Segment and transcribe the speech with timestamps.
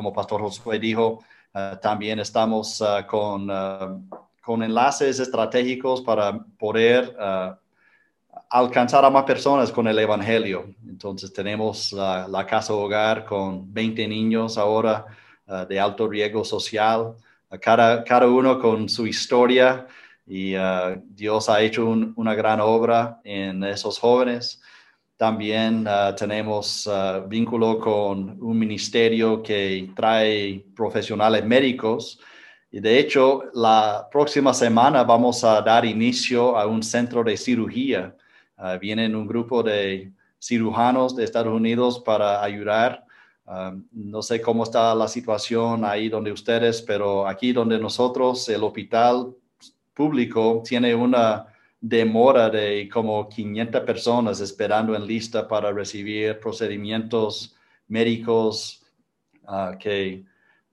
[0.00, 1.22] como Pastor Josué dijo,
[1.82, 3.50] también estamos con,
[4.40, 7.14] con enlaces estratégicos para poder
[8.48, 10.74] alcanzar a más personas con el Evangelio.
[10.88, 15.04] Entonces tenemos la casa hogar con 20 niños ahora
[15.68, 17.14] de alto riesgo social,
[17.60, 19.86] cada, uno con su historia
[20.26, 20.54] y
[21.10, 21.86] Dios ha hecho
[22.16, 24.62] una gran obra en esos jóvenes.
[25.20, 32.18] También uh, tenemos uh, vínculo con un ministerio que trae profesionales médicos.
[32.70, 38.16] Y de hecho, la próxima semana vamos a dar inicio a un centro de cirugía.
[38.80, 43.04] vienen un grupo de cirujanos de Estados Unidos para ayudar.
[43.92, 49.34] no sé cómo está la situación ahí donde ustedes, pero aquí donde nosotros, el hospital
[49.92, 51.49] público tiene una
[51.80, 57.56] demora de como 500 personas esperando en lista para recibir procedimientos
[57.88, 58.84] médicos
[59.46, 60.24] ah, que,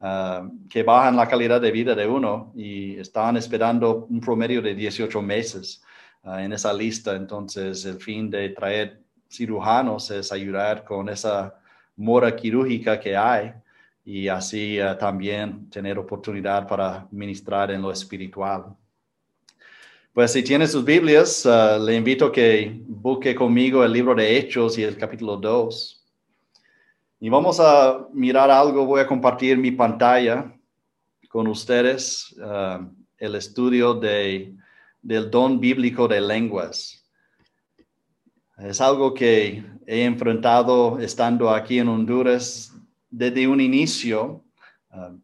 [0.02, 4.76] uh, que bajan la calidad de vida de uno y están esperando un promedio de
[4.76, 5.82] 18 meses
[6.24, 7.16] ah, en esa lista.
[7.16, 11.56] Entonces, el fin de traer cirujanos es ayudar con esa
[11.96, 13.54] mora quirúrgica que hay
[14.06, 18.76] y así también tener oportunidad para ministrar en lo espiritual.
[20.18, 24.36] Pues si tiene sus Biblias, uh, le invito a que busque conmigo el libro de
[24.36, 26.04] Hechos y el capítulo 2.
[27.20, 30.52] Y vamos a mirar algo, voy a compartir mi pantalla
[31.30, 32.84] con ustedes, uh,
[33.20, 34.56] el estudio de,
[35.04, 37.08] del don bíblico de lenguas.
[38.58, 42.74] Es algo que he enfrentado estando aquí en Honduras
[43.12, 44.44] desde un inicio.
[44.90, 45.20] Uh,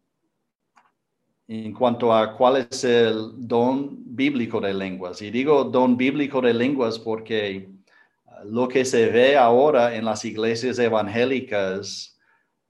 [1.46, 5.20] en cuanto a cuál es el don bíblico de lenguas.
[5.20, 7.68] Y digo don bíblico de lenguas porque
[8.26, 12.18] uh, lo que se ve ahora en las iglesias evangélicas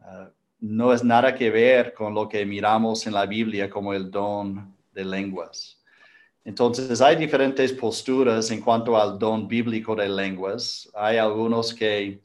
[0.01, 0.29] uh,
[0.61, 4.75] no es nada que ver con lo que miramos en la Biblia como el don
[4.93, 5.81] de lenguas.
[6.45, 10.91] Entonces hay diferentes posturas en cuanto al don bíblico de lenguas.
[10.95, 12.21] Hay algunos que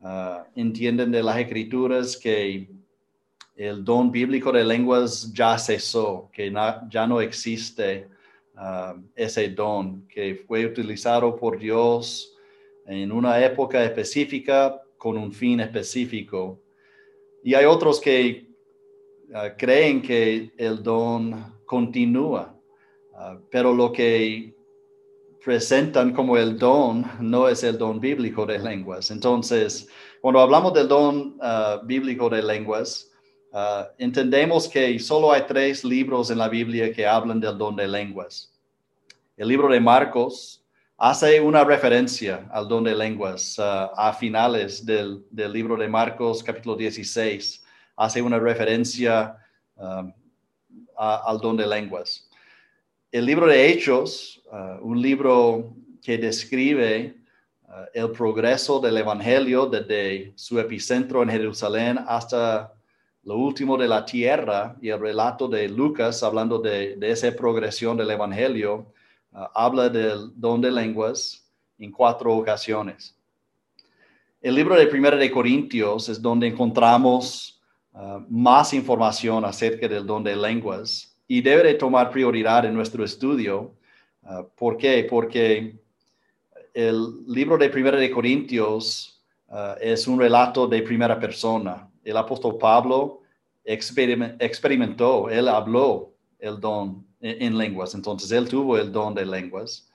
[0.00, 2.70] uh, entienden de las escrituras que
[3.60, 6.50] el don bíblico de lenguas ya cesó, que
[6.88, 8.08] ya no existe
[8.56, 12.34] uh, ese don que fue utilizado por Dios
[12.86, 16.58] en una época específica con un fin específico.
[17.44, 18.48] Y hay otros que
[19.28, 22.56] uh, creen que el don continúa,
[23.12, 24.54] uh, pero lo que
[25.44, 29.10] presentan como el don no es el don bíblico de lenguas.
[29.10, 29.86] Entonces,
[30.22, 31.38] cuando hablamos del don
[31.86, 33.09] bíblico de lenguas,
[33.52, 37.88] Uh, entendemos que solo hay tres libros en la Biblia que hablan del don de
[37.88, 38.48] lenguas.
[39.36, 40.64] El libro de Marcos
[40.96, 46.76] hace una referencia al don de lenguas uh, a finales del, libro de Marcos capítulo
[46.76, 47.64] 16.
[47.96, 49.36] Hace una referencia
[49.74, 50.12] um,
[50.96, 52.30] al don de lenguas.
[53.10, 54.40] El libro de Hechos,
[54.80, 57.16] un libro que describe
[57.92, 62.72] el progreso del Evangelio desde su epicentro en Jerusalén hasta
[63.22, 68.10] lo último de la tierra y el relato de Lucas, hablando de, esa progresión del
[68.10, 68.92] Evangelio,
[69.32, 71.46] ah, habla del don de lenguas
[71.78, 73.16] en cuatro ocasiones.
[74.40, 77.60] El libro de Primera de Corintios es donde encontramos
[77.92, 83.04] ah, más información acerca del don de lenguas y debe de tomar prioridad en nuestro
[83.04, 83.74] estudio.
[84.22, 85.06] Ah, ¿Por qué?
[85.08, 85.78] Porque
[86.72, 89.18] el libro de Primera de Corintios
[89.80, 93.20] es un relato de primera persona el apóstol Pablo
[93.64, 99.90] experimentó, él habló el don en, lenguas, entonces él tuvo el don de lenguas.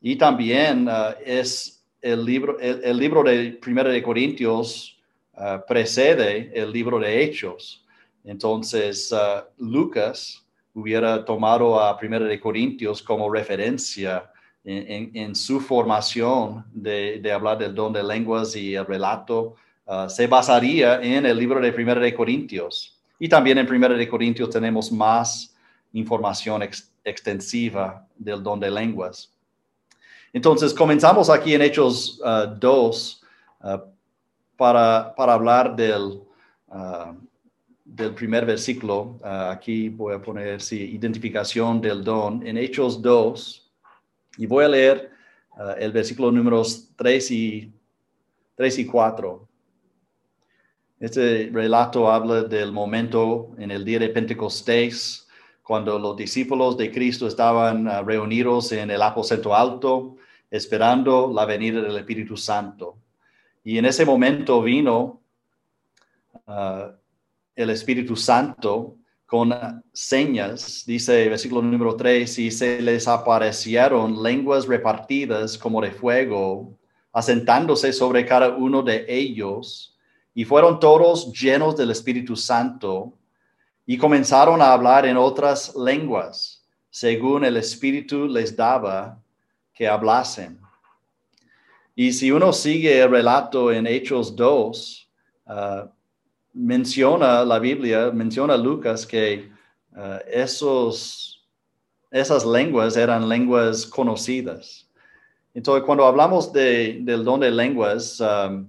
[0.00, 4.98] Y también uh, es el libro, el, libro de Primera de Corintios
[5.34, 7.86] uh, precede el libro de Hechos.
[8.24, 10.44] Entonces, uh, Lucas
[10.74, 14.30] hubiera tomado a Primera de Corintios como referencia
[14.64, 19.56] en, su formación de, de, hablar del don de lenguas y el relato
[19.86, 22.98] Ah, se basaría en el libro de Primera de Corintios.
[23.18, 25.54] Y también en Primera de Corintios tenemos más
[25.92, 26.62] información
[27.04, 29.30] extensiva del don de lenguas.
[30.32, 32.18] Entonces, comenzamos aquí en Hechos
[32.58, 33.22] 2
[33.60, 33.84] ah, ah,
[34.56, 36.22] para, para, hablar del,
[37.84, 39.18] del primer versículo.
[39.22, 42.44] aquí voy a poner, sí, identificación del don.
[42.46, 43.70] En Hechos 2,
[44.38, 45.10] y voy a leer
[45.78, 47.72] el versículo números 3 y,
[48.56, 49.48] 3 y 4.
[51.04, 55.28] Este relato habla del momento en el día de Pentecostés,
[55.62, 60.16] cuando los discípulos de Cristo estaban ah, reunidos en el aposento alto,
[60.50, 62.96] esperando la venida del Espíritu Santo.
[63.62, 65.20] Y en ese momento vino
[66.46, 66.92] ah,
[67.54, 68.96] el Espíritu Santo
[69.26, 69.52] con
[69.92, 76.78] señas, dice el versículo número 3, y se les aparecieron lenguas repartidas como de fuego,
[77.12, 79.93] asentándose sobre cada uno de ellos,
[80.34, 83.14] y fueron todos llenos del Espíritu Santo,
[83.86, 89.20] y comenzaron a hablar en otras lenguas, según el Espíritu les daba
[89.74, 90.58] que hablasen.
[91.94, 95.10] Y si uno sigue el relato en Hechos 2,
[95.46, 95.88] uh,
[96.52, 99.50] menciona la Biblia, menciona Lucas que
[99.92, 101.46] uh, esos,
[102.10, 104.88] esas lenguas eran lenguas conocidas.
[105.52, 108.66] Entonces, cuando hablamos de, del don de lenguas, um,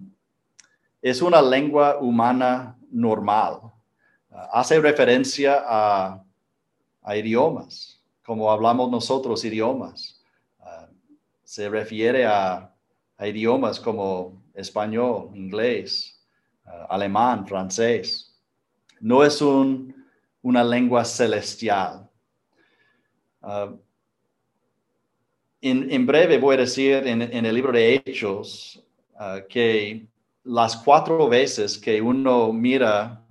[1.09, 3.59] es una lengua humana normal.
[4.31, 6.23] Uh, hace referencia a,
[7.03, 10.19] a, idiomas, como hablamos nosotros idiomas.
[10.59, 10.91] Uh,
[11.43, 12.73] se refiere a,
[13.17, 16.15] a idiomas como español, inglés,
[16.65, 18.35] Uh, alemán, francés.
[18.99, 19.93] No es un,
[20.41, 22.09] una lengua celestial.
[23.39, 23.77] Uh,
[25.61, 28.83] en, breve voy a decir en, el libro de Hechos
[29.47, 30.07] que
[30.45, 33.21] las cuatro veces que uno mira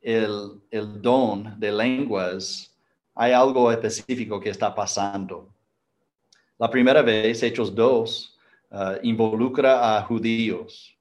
[0.00, 2.76] el, el, don de lenguas,
[3.14, 5.54] hay algo específico que está pasando.
[6.58, 8.38] La primera vez, Hechos 2,
[9.02, 10.96] involucra a judíos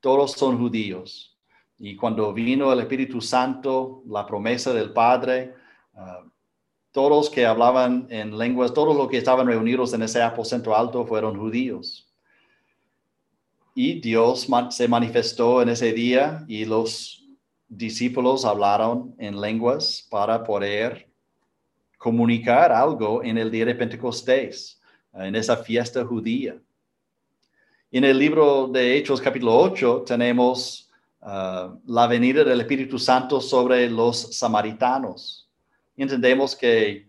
[0.00, 1.36] todos son judíos.
[1.78, 5.54] Y cuando vino el Espíritu Santo, la promesa del Padre,
[5.94, 6.28] uh,
[6.90, 11.38] todos que hablaban en lenguas, todos los que estaban reunidos en ese aposento alto fueron
[11.38, 12.09] judíos.
[13.74, 17.24] Y Dios se manifestó en ese día y los
[17.68, 21.08] discípulos hablaron en lenguas para poder
[21.96, 24.80] comunicar algo en el día de Pentecostés,
[25.12, 26.56] en esa fiesta judía.
[27.92, 30.88] En el libro de Hechos capítulo 8 tenemos
[31.22, 35.48] uh, la venida del Espíritu Santo sobre los samaritanos.
[35.96, 37.06] Entendemos que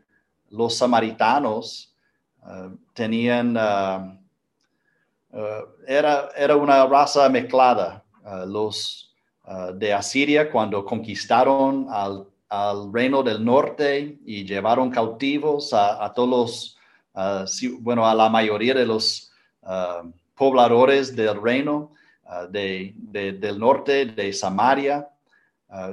[0.50, 1.96] los samaritanos
[2.42, 4.18] uh, tenían, uh,
[5.88, 8.04] era, era una raza mezclada.
[8.48, 9.14] los
[9.74, 12.28] de Asiria cuando conquistaron al,
[12.92, 16.78] reino del norte y llevaron cautivos a, todos
[17.16, 19.32] los, bueno, a la mayoría de los
[20.36, 21.94] pobladores del reino
[22.26, 22.94] uh, de,
[23.40, 25.08] del norte de Samaria.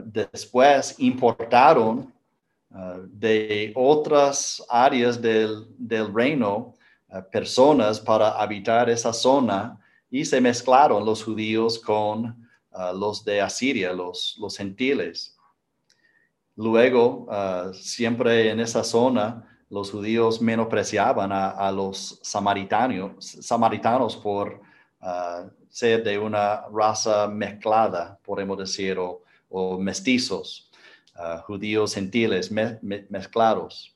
[0.04, 2.12] Después importaron
[3.06, 6.74] de otras áreas del, del reino
[7.30, 12.48] personas para habitar esa zona y se mezclaron los judíos con
[12.94, 15.36] los de Asiria, los, los gentiles.
[16.54, 17.26] Luego,
[17.72, 24.60] siempre en esa zona, los judíos menospreciaban a, los samaritanos, samaritanos por
[25.00, 30.70] ah, ser de una raza mezclada, podemos decir, o, mestizos,
[31.14, 33.94] ah, judíos gentiles mezclados.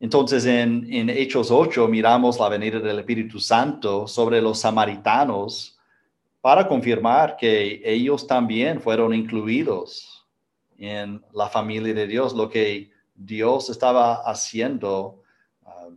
[0.00, 5.76] Entonces en, Hechos 8 miramos la venida del Espíritu Santo sobre los samaritanos
[6.40, 10.24] para confirmar que ellos también fueron incluidos
[10.78, 15.22] en la familia de Dios, lo que Dios estaba haciendo
[15.66, 15.88] ah,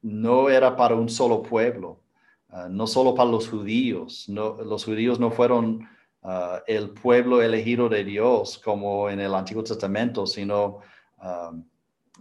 [0.00, 2.00] no era para un solo pueblo,
[2.48, 4.26] ah, no solo para los judíos.
[4.28, 5.86] los judíos no fueron
[6.22, 10.78] ah, el pueblo elegido de Dios como en el Antiguo Testamento, sino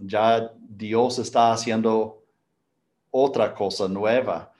[0.01, 2.23] ya Dios está haciendo
[3.11, 4.51] otra cosa nueva.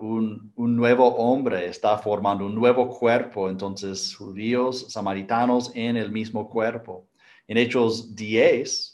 [0.00, 6.48] un, un, nuevo hombre está formando un nuevo cuerpo, entonces judíos, samaritanos en el mismo
[6.48, 7.06] cuerpo.
[7.46, 8.92] En Hechos 10,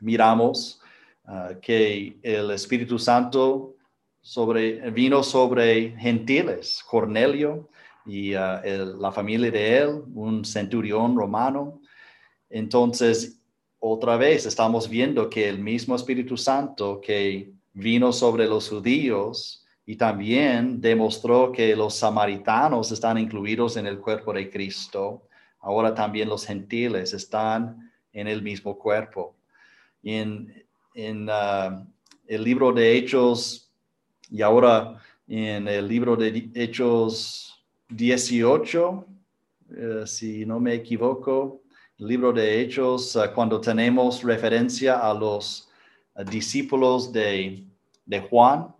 [0.00, 0.80] miramos
[1.24, 3.74] ah, que el Espíritu Santo
[4.20, 7.68] sobre, vino sobre gentiles, Cornelio
[8.06, 11.80] y ah, la familia de él, un centurión romano.
[12.50, 13.40] Entonces,
[13.86, 19.96] otra vez estamos viendo que el mismo Espíritu Santo que vino sobre los judíos y
[19.96, 25.28] también demostró que los samaritanos están incluidos en el cuerpo de Cristo,
[25.60, 29.36] ahora también los gentiles están en el mismo cuerpo.
[30.02, 30.64] En,
[30.94, 31.86] en uh,
[32.26, 33.70] el libro de Hechos
[34.30, 34.98] y ahora
[35.28, 39.06] en el libro de Hechos 18,
[39.76, 41.63] eh, si no me equivoco,
[41.98, 45.68] libro de Hechos, uh, cuando tenemos referencia a los
[46.14, 47.64] uh, discípulos de,
[48.06, 48.74] de Juan,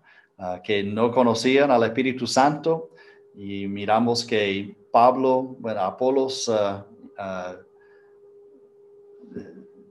[0.64, 2.90] que no conocían al Espíritu Santo,
[3.36, 6.50] y miramos que Pablo, bueno, Apolos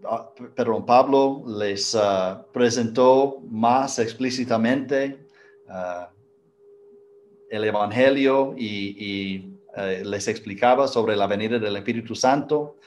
[0.06, 5.26] Ah, perdón, Pablo les ah, presentó más explícitamente
[5.70, 6.10] ah,
[7.50, 12.78] el Evangelio y, eh, les explicaba sobre la venida del Espíritu Santo.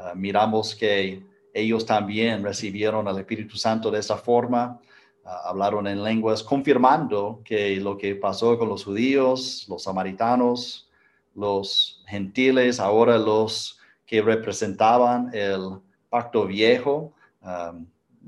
[0.00, 4.80] Ah, miramos que ellos también recibieron al Espíritu Santo de esa forma.
[5.24, 10.88] Ah, hablaron en lenguas, confirmando que lo que pasó con los judíos, los samaritanos,
[11.34, 15.78] los gentiles, ahora los que representaban el
[16.08, 17.12] pacto viejo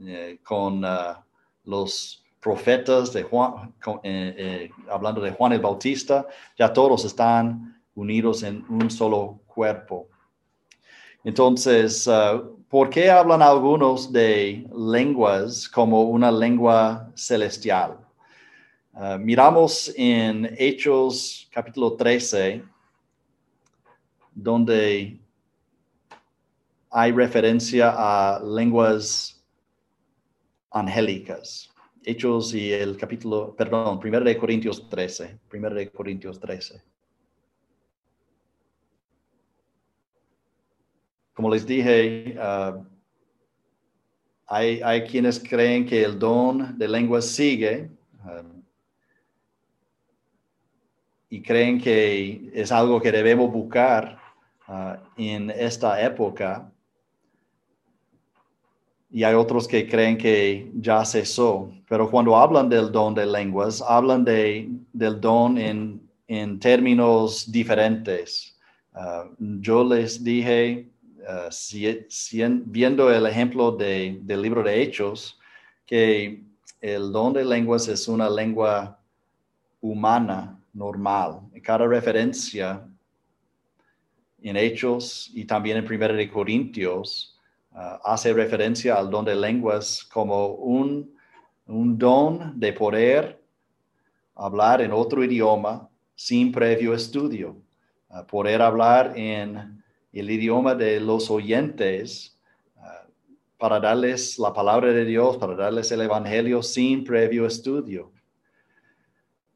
[0.06, 0.82] eh, con
[1.64, 6.26] los profetas de Juan, eh, eh, hablando de Juan el Bautista,
[6.58, 10.08] ya todos están unidos en un solo cuerpo.
[11.24, 17.98] Entonces, uh, ¿por qué hablan algunos de lenguas como una lengua celestial?
[18.92, 22.64] Uh, miramos en Hechos capítulo 13,
[24.34, 25.20] donde
[26.90, 29.40] hay referencia a lenguas
[30.72, 31.70] angélicas.
[32.04, 36.82] Hechos y el capítulo, perdón, 1 de Corintios 13, 1 de Corintios 13.
[41.42, 42.84] Como les dije, uh,
[44.46, 47.90] hay, hay, quienes creen que el don de lenguas sigue
[48.24, 48.62] um,
[51.28, 54.20] y creen que es algo que debemos buscar
[54.68, 56.70] uh, en esta época
[59.10, 61.72] y hay otros que creen que ya cesó.
[61.88, 68.56] Pero cuando hablan del don de lenguas, hablan de, del don en, en términos diferentes.
[68.94, 70.91] Uh, yo les dije,
[71.28, 75.38] uh, viendo el ejemplo de, del libro de Hechos,
[75.86, 76.42] que
[76.80, 78.98] el don de lenguas es una lengua
[79.80, 81.40] humana, normal.
[81.62, 82.86] Cada referencia
[84.42, 87.32] en Hechos y también en Primera de Corintios
[87.74, 91.16] Ah, hace referencia al don de lenguas como un,
[91.66, 93.40] don de poder
[94.34, 97.56] hablar en otro idioma sin previo estudio,
[98.10, 99.81] ah, poder hablar en
[100.12, 102.38] el idioma de los oyentes
[102.76, 103.06] ah,
[103.58, 108.12] para darles la palabra de Dios, para darles el Evangelio sin previo estudio.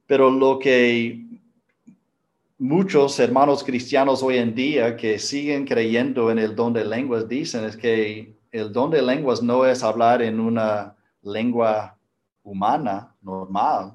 [0.06, 1.26] Pero lo que
[2.58, 7.64] muchos hermanos cristianos hoy en día que siguen creyendo en el don de lenguas dicen
[7.64, 11.98] es que el don de lenguas no es hablar en una lengua
[12.42, 13.92] humana normal.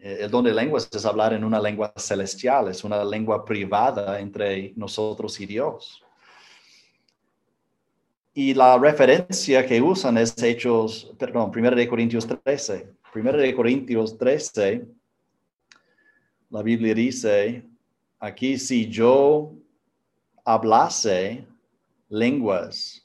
[0.00, 4.20] Eh, el don de lenguas es hablar en una lengua celestial, es una lengua privada
[4.20, 6.02] entre nosotros y Dios.
[8.34, 12.96] Y la referencia que usan es Hechos, perdón, 1 de Corintios 13.
[13.14, 14.86] 1 de Corintios 13,
[16.50, 17.64] la Biblia dice,
[18.20, 19.54] aquí si yo
[20.44, 21.46] hablase
[22.10, 23.02] lenguas,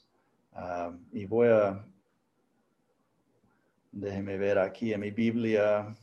[0.54, 1.82] um, y voy a,
[3.90, 5.96] déjeme ver aquí en mi Biblia,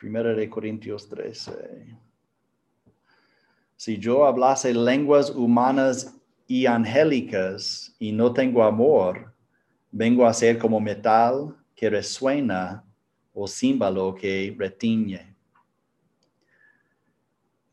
[0.00, 1.96] Primera de Corintios 13.
[3.76, 6.16] Si yo hablase lenguas humanas
[6.48, 9.32] y angélicas y no tengo amor,
[9.92, 12.82] vengo a ser como metal que resuena
[13.32, 15.30] o címbalo que retiñe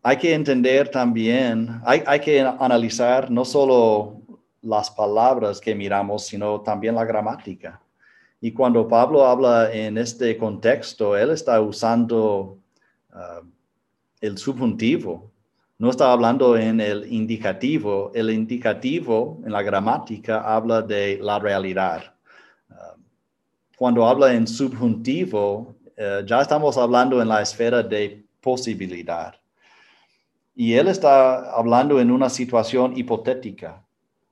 [0.08, 4.22] hay que entender también, hay, que analizar no solo
[4.62, 7.82] las palabras que miramos, sino también la gramática.
[8.40, 12.60] Y cuando Pablo habla en este contexto, él está usando
[13.14, 13.46] uh,
[14.22, 15.32] el subjuntivo,
[15.80, 18.12] no está hablando en el indicativo.
[18.16, 22.16] El indicativo en la gramática habla de la realidad.
[22.70, 23.00] Uh,
[23.76, 29.36] cuando habla en subjuntivo, uh, ya estamos hablando en la esfera de posibilidad.
[30.56, 33.84] Y él está hablando en una situación hipotética.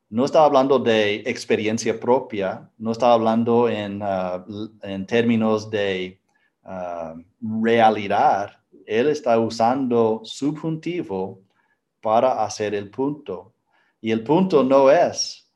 [0.10, 6.20] No está hablando de experiencia propia, no está hablando en, uh, en términos de
[6.64, 7.22] uh,
[7.64, 8.52] realidad.
[8.86, 11.42] Él está usando subjuntivo
[12.02, 13.54] para hacer el punto.
[14.00, 15.52] Y el punto no es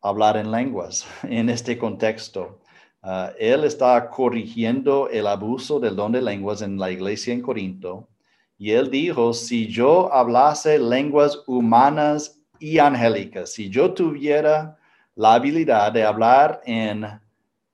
[0.00, 2.60] hablar en lenguas en este contexto.
[3.02, 8.08] Uh, él está corrigiendo el abuso del don de lenguas en la iglesia en Corinto
[8.56, 14.78] y él dijo, si yo hablase lenguas humanas y angélicas, si yo tuviera
[15.16, 17.06] la habilidad de hablar en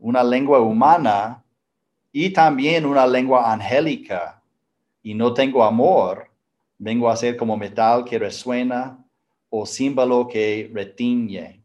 [0.01, 1.45] una lengua humana
[2.11, 4.43] y también una lengua angélica
[5.01, 6.29] y no tengo amor,
[6.77, 8.99] vengo a ser como metal que resuena
[9.49, 11.63] o símbolo que retiñe.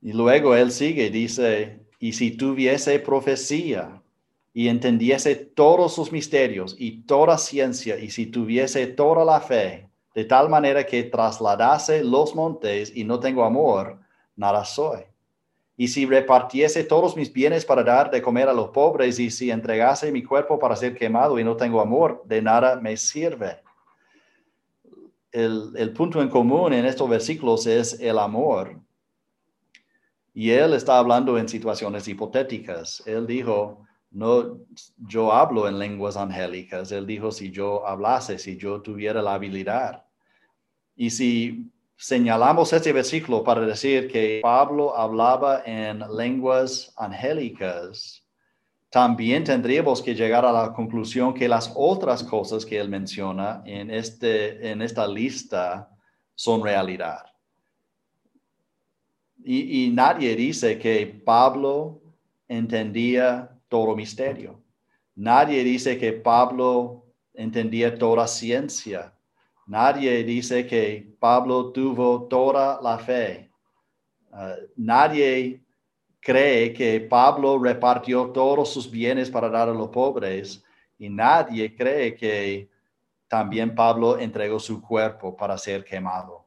[0.00, 4.00] Y luego él sigue, dice, y si tuviese profecía
[4.54, 10.24] y entendiese todos sus misterios y toda ciencia, y si tuviese toda la fe, de
[10.24, 13.98] tal manera que trasladase los montes y no tengo amor,
[14.34, 15.02] nada soy.
[15.76, 19.50] Y si repartiese todos mis bienes para dar de comer a los pobres y si
[19.50, 23.60] entregase mi cuerpo para ser quemado y no tengo amor, de nada me sirve.
[25.30, 28.80] El, el punto en común en estos versículos es el amor.
[30.32, 33.02] Y él está hablando en situaciones hipotéticas.
[33.04, 34.60] Él dijo, no,
[34.96, 36.90] yo hablo en lenguas angélicas.
[36.90, 40.05] Él dijo, si yo hablase, si yo tuviera la habilidad.
[40.96, 48.22] Y si señalamos este versículo para decir que Pablo hablaba en lenguas angélicas,
[48.88, 53.90] también tendríamos que llegar a la conclusión que las otras cosas que él menciona en,
[53.90, 55.90] este, en esta lista
[56.34, 57.26] son realidad.
[59.44, 62.00] Y, y nadie dice que Pablo
[62.48, 64.62] entendía todo misterio.
[65.14, 69.15] Nadie dice que Pablo entendía toda ciencia
[69.66, 73.50] Nadie dice que Pablo tuvo toda la fe.
[74.30, 75.60] Uh, nadie
[76.20, 80.62] cree que Pablo repartió todos sus bienes para dar a los pobres
[80.98, 82.68] y nadie cree que
[83.28, 86.44] también Pablo entregó su cuerpo para ser quemado.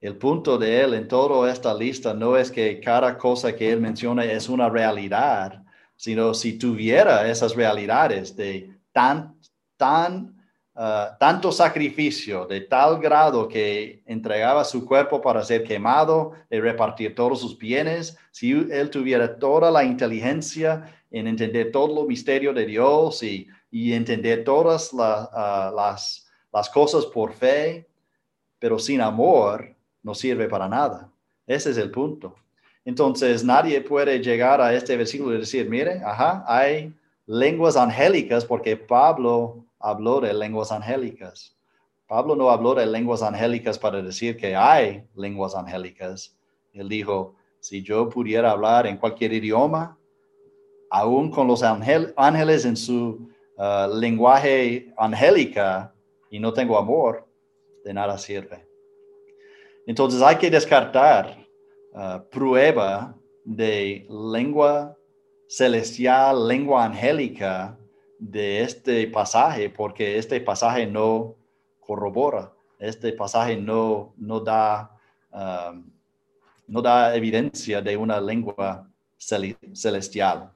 [0.00, 3.80] El punto de él en toda esta lista no es que cada cosa que él
[3.80, 5.62] menciona es una realidad,
[5.96, 9.36] sino si tuviera esas realidades de tan,
[9.76, 10.41] tan
[10.74, 17.14] Ah, tanto sacrificio de tal grado que entregaba su cuerpo para ser quemado y repartir
[17.14, 22.64] todos sus bienes, si él tuviera toda la inteligencia en entender todo lo misterio de
[22.64, 27.86] Dios y, entender todas ah, las, las cosas por fe,
[28.58, 31.10] pero sin amor no sirve para nada.
[31.46, 32.34] Ese es el punto.
[32.84, 36.94] Entonces nadie puede llegar a este versículo y decir, mire, ajá, hay
[37.26, 41.56] lenguas angélicas porque Pablo habló de lenguas angélicas.
[42.06, 46.36] Pablo no habló de lenguas angélicas para decir que hay lenguas angélicas.
[46.72, 49.98] Él dijo, si yo pudiera hablar en cualquier idioma,
[50.90, 55.94] aún con los ángeles en su uh, lenguaje angélica
[56.30, 57.26] y no tengo amor,
[57.84, 58.66] de nada sirve.
[59.86, 61.36] Entonces hay que descartar
[61.94, 64.96] uh, prueba de lengua
[65.48, 67.78] celestial, lengua angélica
[68.22, 71.34] de este pasaje, porque este pasaje no
[71.80, 74.90] corrobora, este pasaje no, no, da,
[75.32, 75.90] um,
[76.68, 80.52] no da evidencia de una lengua celestial.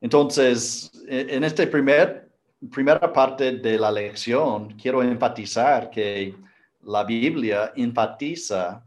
[0.00, 2.30] Entonces, en esta primer,
[2.70, 6.36] primera parte de la lección, quiero enfatizar que
[6.82, 8.86] la Biblia enfatiza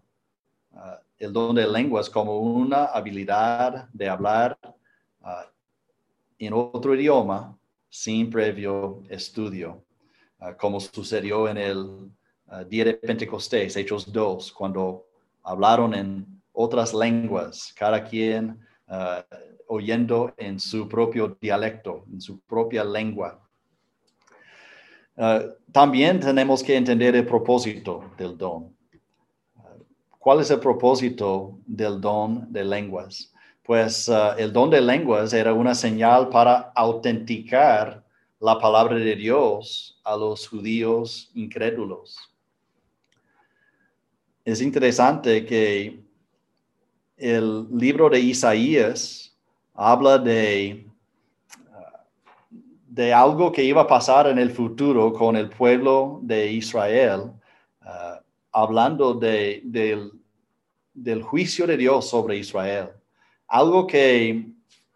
[0.71, 0.77] uh,
[1.19, 4.57] el don de lenguas como una habilidad de hablar
[5.21, 5.50] uh,
[6.47, 7.57] en otro idioma
[7.89, 9.83] sin previo estudio,
[10.39, 12.11] ah, como sucedió en el
[12.47, 15.05] ah, día de Pentecostés, Hechos 2, cuando
[15.43, 19.23] hablaron en otras lenguas, cada quien ah,
[19.67, 23.39] oyendo en su propio dialecto, en su propia lengua.
[25.71, 28.75] también tenemos que entender el propósito del don.
[30.17, 33.30] ¿Cuál es el propósito del don de lenguas?
[33.71, 38.03] Pues uh, el don de lenguas era una señal para autenticar
[38.41, 42.17] la palabra de Dios a los judíos incrédulos.
[44.43, 46.03] Es interesante que
[47.15, 49.33] el libro de Isaías
[49.73, 50.85] habla de,
[51.69, 52.57] uh,
[52.89, 57.31] de algo que iba a pasar en el futuro con el pueblo de Israel,
[57.83, 59.61] uh, hablando de,
[60.93, 62.89] del juicio de Dios sobre Israel
[63.51, 64.45] algo que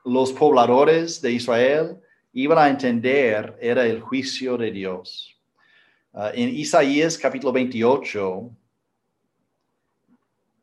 [0.05, 1.99] los pobladores de Israel
[2.31, 5.35] iban a entender era el juicio de Dios.
[6.13, 8.49] Ah, en Isaías capítulo 28,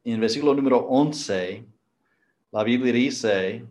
[0.05, 1.67] en el versículo número 11,
[2.51, 3.67] la Biblia dice,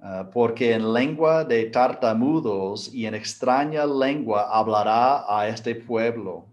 [0.00, 6.51] ah, porque en lengua de tartamudos y en extraña lengua hablará a este pueblo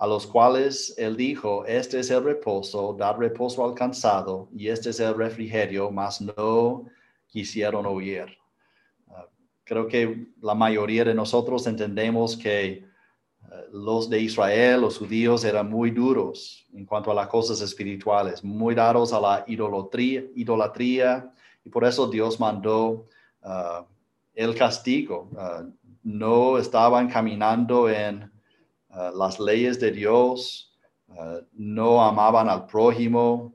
[0.00, 4.90] a los cuales él dijo, este es el reposo, dar reposo al cansado, y este
[4.90, 6.86] es el refrigerio, mas no
[7.26, 8.24] quisieron oír.
[9.10, 9.26] Ah,
[9.62, 12.82] creo que la mayoría de nosotros entendemos que
[13.42, 18.42] ah, los de Israel, los judíos, eran muy duros en cuanto a las cosas espirituales,
[18.42, 21.30] muy dados a la idolatría, idolatría
[21.62, 23.06] y por eso Dios mandó
[23.42, 23.84] ah,
[24.32, 25.28] el castigo.
[26.02, 28.30] no estaban caminando en
[28.90, 30.72] Ah, las leyes de Dios,
[31.10, 33.52] ah, no amaban al prójimo,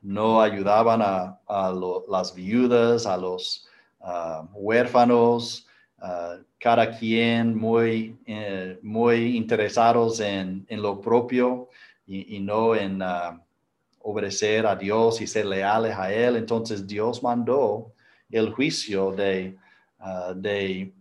[0.00, 1.38] no ayudaban a,
[2.08, 3.68] las viudas, a los
[4.00, 5.66] ah, huérfanos,
[6.58, 11.68] cada quien muy, eh, muy interesados en, lo propio
[12.06, 13.00] y, no en
[14.00, 16.36] obedecer a Dios y ser leales a Él.
[16.36, 17.92] Entonces Dios mandó
[18.32, 19.56] el juicio de,
[20.00, 20.92] uh, de,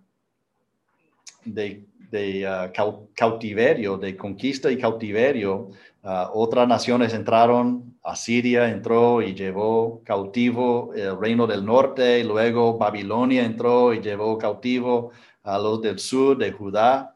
[1.45, 2.71] de, de uh,
[3.15, 5.69] cautiverio, de conquista y cautiverio.
[6.03, 12.77] Uh, otras naciones entraron, Asiria entró y llevó cautivo el reino del norte, y luego
[12.77, 15.11] Babilonia entró y llevó cautivo
[15.43, 17.15] a los del sur de Judá.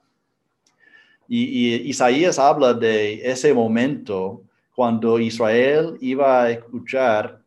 [1.28, 4.44] Y, Isaías habla de ese momento
[4.76, 7.42] cuando Israel iba a escuchar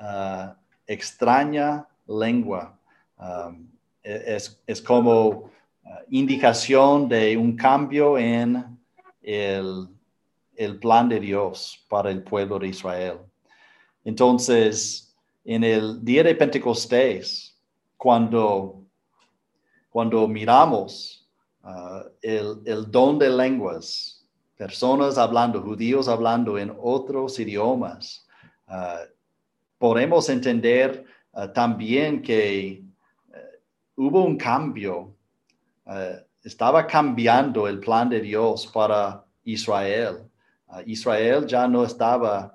[0.00, 0.52] uh,
[0.86, 2.76] extraña lengua.
[3.18, 3.68] Um,
[4.02, 5.50] es, es, como
[6.10, 8.78] indicación de un cambio en
[9.22, 9.88] el,
[10.56, 13.18] el, plan de Dios para el pueblo de Israel.
[14.04, 15.14] Entonces,
[15.44, 17.56] en el día de Pentecostés,
[17.96, 18.82] cuando,
[19.90, 21.28] cuando miramos
[21.62, 24.22] uh, el, el don de lenguas,
[24.62, 28.28] personas hablando, judíos hablando en otros idiomas.
[28.68, 29.00] Ah,
[29.76, 31.04] podemos entender
[31.52, 32.84] también que
[33.96, 35.16] hubo un cambio,
[35.86, 40.28] ah, estaba cambiando el plan de Dios para Israel.
[40.86, 42.54] Israel ya no estaba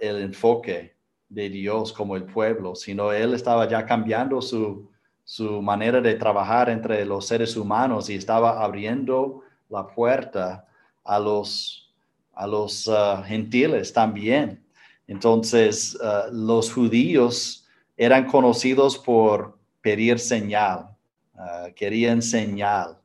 [0.00, 0.96] el enfoque
[1.28, 4.90] de Dios como el pueblo, sino él estaba ya cambiando su,
[5.24, 10.66] su manera de trabajar entre los seres humanos y estaba abriendo la puerta
[11.04, 11.92] a los,
[12.32, 12.90] a los
[13.26, 14.64] gentiles también.
[15.08, 15.98] Entonces,
[16.32, 17.66] los judíos
[17.96, 20.95] eran conocidos por pedir señal,
[21.36, 22.98] uh, querían señal.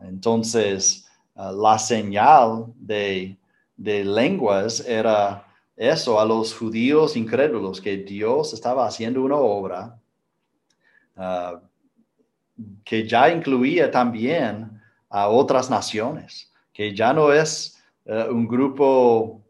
[0.00, 3.36] Entonces, la señal de,
[3.76, 9.98] lenguas era eso a los judíos incrédulos, que Dios estaba haciendo una obra
[12.84, 19.42] que ya incluía también a otras naciones que ya no es eh, un grupo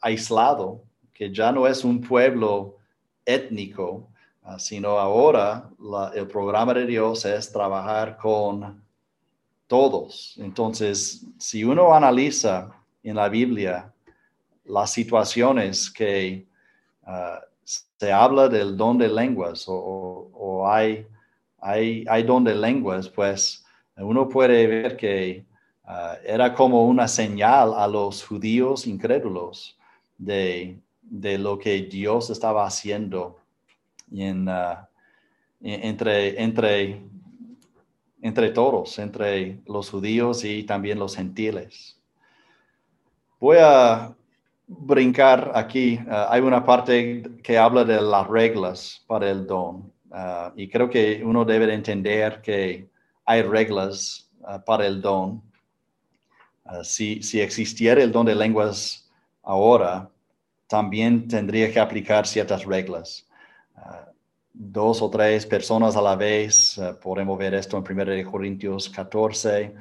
[0.00, 2.76] aislado, que ya no es un pueblo
[3.24, 4.09] étnico, ah,
[4.58, 5.70] sino ahora
[6.14, 8.82] el programa de Dios es trabajar con
[9.66, 10.36] todos.
[10.38, 12.70] Entonces, si uno analiza
[13.02, 13.92] en la Biblia
[14.64, 16.46] las situaciones que
[17.04, 21.06] ah, se habla del don de lenguas o, hay,
[21.60, 23.64] hay, hay, don de lenguas, pues
[23.96, 25.44] uno puede ver que
[25.92, 29.76] Ah, era como una señal a los judíos incrédulos
[30.16, 30.78] de,
[31.10, 33.39] lo que Dios estaba haciendo
[34.48, 34.88] ah,
[35.60, 37.02] entre, entre,
[38.22, 41.98] entre todos, entre los judíos y también los gentiles.
[43.38, 44.14] Voy a
[44.66, 45.98] brincar aquí.
[46.08, 49.92] Ah, hay una parte que habla de las reglas para el don.
[50.56, 52.88] y creo que uno debe entender que
[53.24, 54.28] hay reglas
[54.66, 55.42] para el don.
[56.70, 59.10] Ah, si, existiera el don de lenguas
[59.42, 60.08] ahora,
[60.68, 63.26] también tendría que aplicar ciertas reglas.
[64.52, 69.74] Dos o tres personas a la vez, ah, podemos ver esto en 1 Corintios 14,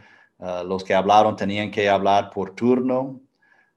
[0.65, 3.19] los que hablaron tenían que hablar por turno,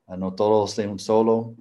[0.06, 1.56] no todos de un solo,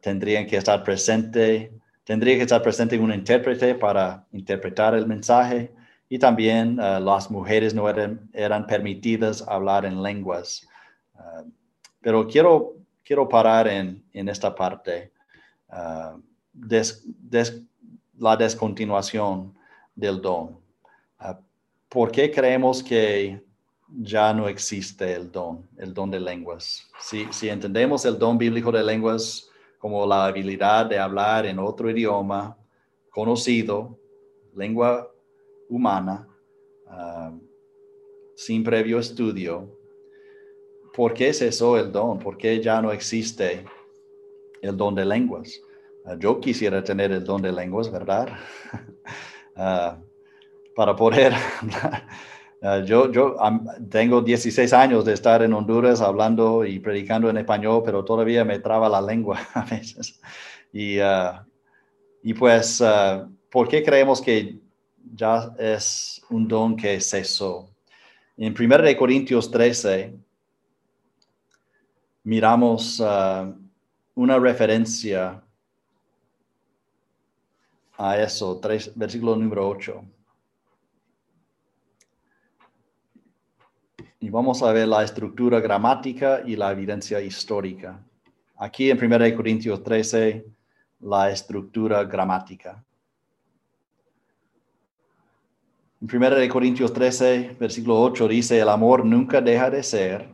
[0.00, 1.70] tendrían que estar presente,
[2.02, 5.74] tendría que estar presente un intérprete para interpretar el mensaje.
[6.08, 10.66] Y también las mujeres no eran, eran permitidas hablar en lenguas.
[11.14, 11.44] Ah,
[12.02, 12.74] pero quiero,
[13.04, 15.12] quiero parar en, en esta parte,
[15.68, 16.20] uh,
[18.22, 19.52] la descontinuación
[19.96, 20.56] del don.
[21.20, 21.34] Uh,
[21.88, 23.42] ¿Por qué creemos que
[23.88, 26.88] ya no existe el don, el don de lenguas?
[27.00, 32.56] Si, entendemos el don bíblico de lenguas como la habilidad de hablar en otro idioma
[33.10, 33.98] conocido,
[34.54, 35.12] lengua
[35.68, 36.28] humana,
[38.36, 39.68] sin previo estudio,
[40.94, 42.20] ¿por qué cesó el don?
[42.20, 43.64] ¿Por qué ya no existe
[44.62, 45.60] el don de lenguas?
[46.04, 48.28] Ah, yo quisiera tener el don de lenguas, ¿verdad?
[49.54, 49.98] Ah,
[50.74, 51.34] para poder...
[52.64, 53.34] Ah, yo yo
[53.90, 58.60] tengo 16 años de estar en Honduras hablando y predicando en español, pero todavía me
[58.60, 60.20] traba la lengua a veces.
[60.72, 60.98] Y,
[62.22, 62.80] y pues,
[63.50, 64.60] ¿por qué creemos que
[65.12, 67.68] ya es un don que cesó?
[68.36, 70.14] En 1 Corintios 13,
[72.24, 73.54] miramos uh,
[74.14, 75.42] una referencia
[77.96, 78.60] a eso,
[78.94, 80.04] versículo número 8.
[84.20, 88.00] Y vamos a ver la estructura gramática y la evidencia histórica.
[88.56, 90.46] Aquí en 1 Corintios 13,
[91.00, 92.84] la estructura gramática.
[96.00, 100.32] En 1 Corintios 13, versículo 8 dice, el amor nunca deja de ser,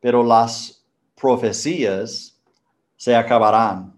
[0.00, 2.38] pero las profecías
[2.96, 3.94] se acabarán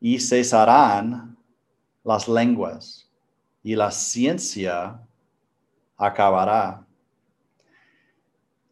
[0.00, 1.29] y cesarán
[2.04, 3.08] las lenguas
[3.62, 5.00] y la ciencia
[5.96, 6.84] acabará.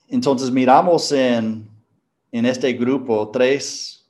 [0.08, 1.68] Entonces miramos en,
[2.32, 4.06] en este grupo tres,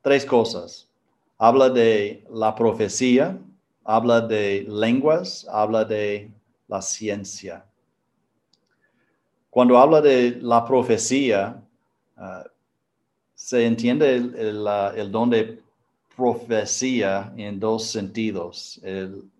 [0.00, 0.88] tres cosas.
[1.36, 3.38] Habla de la profecía,
[3.84, 6.30] habla de lenguas, habla de
[6.68, 7.64] la ciencia.
[9.50, 11.62] Cuando habla de la profecía,
[12.16, 12.44] ah,
[13.34, 15.62] se entiende el, don de
[16.16, 18.80] profecía en dos sentidos.
[18.82, 19.30] El,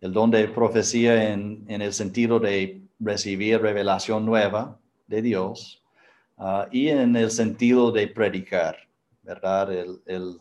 [0.00, 5.80] don de profecía en, el sentido de recibir revelación nueva de Dios
[6.38, 8.76] ah, y en el sentido de predicar,
[9.22, 9.72] ¿verdad?
[9.72, 10.40] El,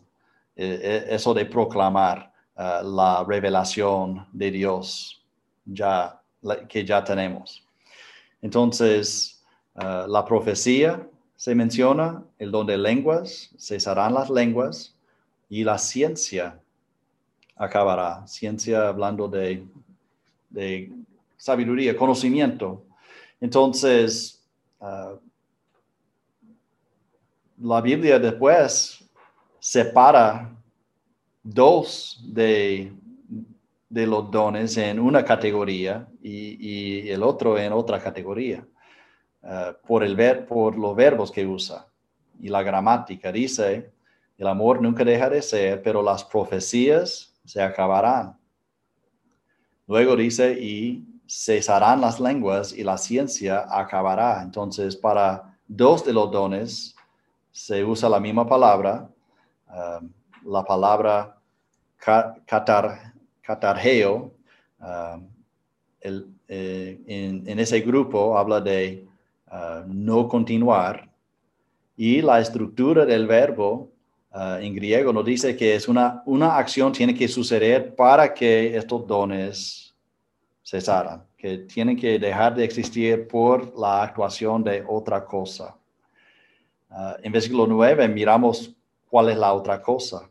[0.56, 5.24] e, eso de proclamar ah, la revelación de Dios
[5.66, 6.20] ya,
[6.68, 7.64] que ya tenemos.
[8.42, 9.44] Entonces,
[9.76, 14.96] ah, la profecía se menciona, el don de lenguas, cesarán las lenguas
[15.52, 16.58] y la ciencia
[17.58, 18.26] acabará.
[18.26, 19.68] Ciencia hablando de,
[21.36, 22.86] sabiduría, conocimiento.
[23.42, 24.42] Entonces,
[24.80, 25.16] ah,
[27.60, 29.04] la Biblia después
[29.60, 30.56] separa
[31.44, 32.94] dos de,
[33.90, 38.66] de los dones en una categoría y, el otro en otra categoría,
[39.44, 41.86] uh, por, el ver, por los verbos que usa
[42.40, 43.34] y la gramática.
[43.34, 43.92] Dice,
[44.42, 48.36] el amor nunca deja de ser, pero las profecías se acabarán.
[49.86, 54.42] Luego dice, y cesarán las lenguas y la ciencia acabará.
[54.42, 56.96] Entonces, para dos de los dones
[57.52, 59.08] se usa la misma palabra,
[59.70, 60.10] um,
[60.52, 61.38] la palabra
[62.00, 64.34] catar, catargeo,
[64.80, 65.30] um,
[66.02, 69.06] eh, en, ese grupo habla de
[69.52, 71.12] uh, no continuar
[71.96, 73.91] y la estructura del verbo
[74.34, 78.76] uh, en griego nos dice que es una, una acción tiene que suceder para que
[78.76, 79.96] estos dones
[80.64, 85.76] cesaran, que tienen que dejar de existir por la actuación de otra cosa.
[86.90, 88.74] Uh, en versículo 9 miramos
[89.10, 90.28] cuál es la otra cosa.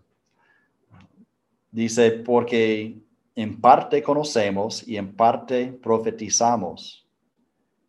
[1.71, 2.99] Dice, porque
[3.37, 7.07] en parte conocemos y en parte profetizamos.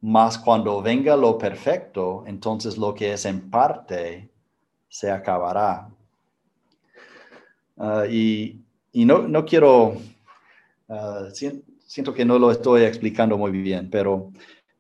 [0.02, 4.30] Mas cuando venga lo perfecto, entonces lo que es en parte
[4.88, 5.90] se acabará.
[7.78, 8.62] Ah, y,
[8.94, 9.98] no, quiero,
[10.90, 11.30] ah,
[11.86, 14.32] siento que no lo estoy explicando muy bien, pero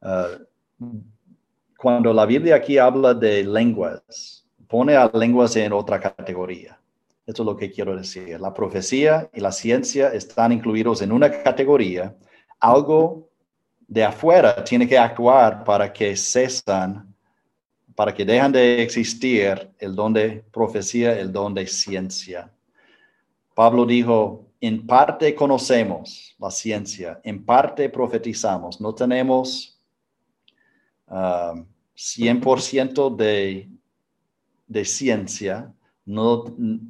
[0.02, 0.38] ah,
[1.78, 6.80] cuando la Biblia aquí habla de lenguas, pone a lenguas en otra categoría.
[7.26, 8.40] Esto es lo que quiero decir.
[8.40, 12.16] La profecía y la ciencia están incluidos en una categoría.
[12.60, 13.30] Algo
[13.88, 17.14] de afuera tiene que actuar para que cesan,
[17.96, 22.52] para que dejan de existir el don de profecía, el don de ciencia.
[23.54, 28.80] Pablo dijo, en parte conocemos la ciencia, en parte profetizamos.
[28.80, 29.80] No tenemos
[31.08, 33.70] 100% ah, de,
[34.68, 35.74] de ciencia,
[36.06, 36.46] no,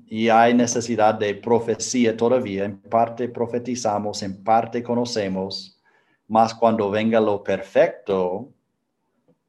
[0.07, 2.65] y hay necesidad de profecía todavía.
[2.65, 5.79] En parte profetizamos, en parte conocemos,
[6.27, 8.49] más cuando venga lo perfecto,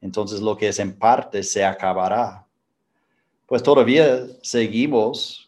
[0.01, 2.47] entonces lo que es en parte se acabará.
[3.47, 5.42] Pues todavía seguimos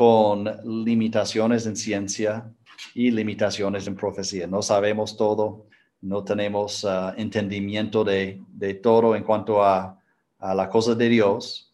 [0.00, 2.50] con limitaciones en ciencia
[2.94, 4.46] y limitaciones en profecía.
[4.46, 5.66] No sabemos todo,
[6.00, 8.40] no tenemos uh, entendimiento de,
[8.82, 10.00] todo en cuanto a,
[10.38, 11.70] a la cosa de Dios.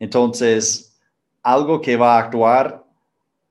[0.00, 0.98] Entonces,
[1.40, 2.84] algo que va a actuar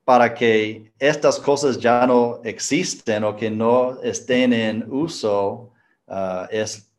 [0.04, 5.72] para que estas cosas ya no existen o que no estén en uso,
[6.08, 6.92] uh, es,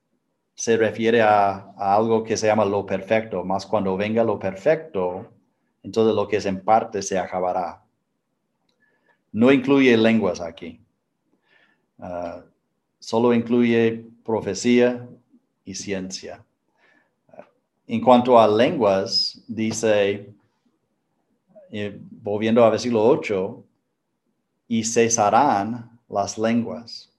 [0.54, 5.26] se refiere a, algo que se llama lo perfecto, más cuando venga lo perfecto,
[5.82, 7.84] entonces lo que es en parte se acabará.
[9.32, 10.80] No incluye lenguas aquí.
[11.98, 12.42] Uh,
[12.98, 15.08] solo incluye profecía
[15.64, 16.44] y ciencia.
[17.86, 20.30] En cuanto a lenguas, dice,
[22.10, 23.64] volviendo a versículo 8,
[24.68, 27.10] y cesarán las lenguas.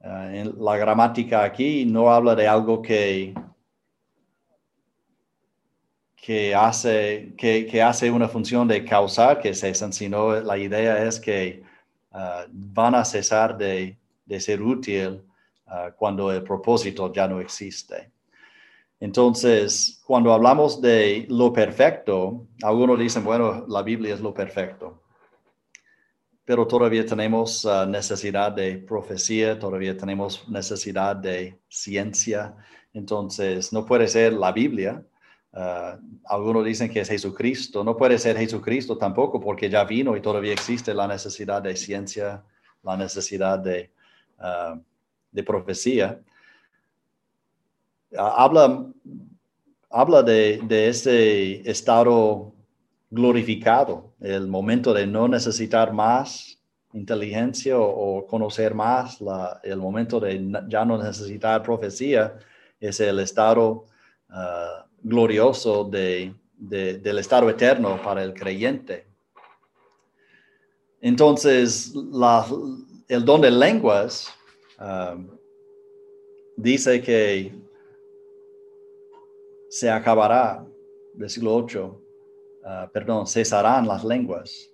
[0.00, 3.34] Eh, en la gramática aquí no habla de algo que,
[6.20, 11.62] que, hace, que, hace una función de causar que cesan, sino la idea es que
[12.14, 13.96] eh, van a cesar de,
[14.38, 15.22] ser útil
[15.66, 18.10] eh, cuando el propósito ya no existe.
[19.00, 25.02] Entonces, cuando hablamos de lo perfecto, algunos dicen, bueno, la Biblia es lo perfecto,
[26.44, 32.56] pero todavía tenemos uh, necesidad de profecía, todavía tenemos necesidad de ciencia.
[32.92, 35.04] Entonces, no puede ser la Biblia,
[35.52, 37.82] Uh, algunos dicen que es Jesucristo.
[37.82, 42.44] No puede ser Jesucristo tampoco porque ya vino y todavía existe la necesidad de ciencia,
[42.82, 43.90] la necesidad de,
[44.38, 44.78] uh,
[45.32, 46.20] de profecía.
[48.12, 48.84] Uh, habla
[49.90, 52.52] habla de, ese estado
[53.10, 56.58] glorificado, el momento de no necesitar más
[56.92, 59.18] inteligencia o, conocer más,
[59.62, 62.34] el momento de ya no necesitar profecía,
[62.80, 63.86] es el estado
[65.02, 69.06] glorioso de, de, del estado eterno para el creyente.
[71.00, 72.46] Entonces, la,
[73.08, 74.28] el don de lenguas
[74.80, 75.18] uh,
[76.56, 77.54] dice que
[79.70, 80.66] se acabará,
[81.14, 82.02] versículo 8,
[82.64, 84.70] ah, perdón, cesarán las lenguas.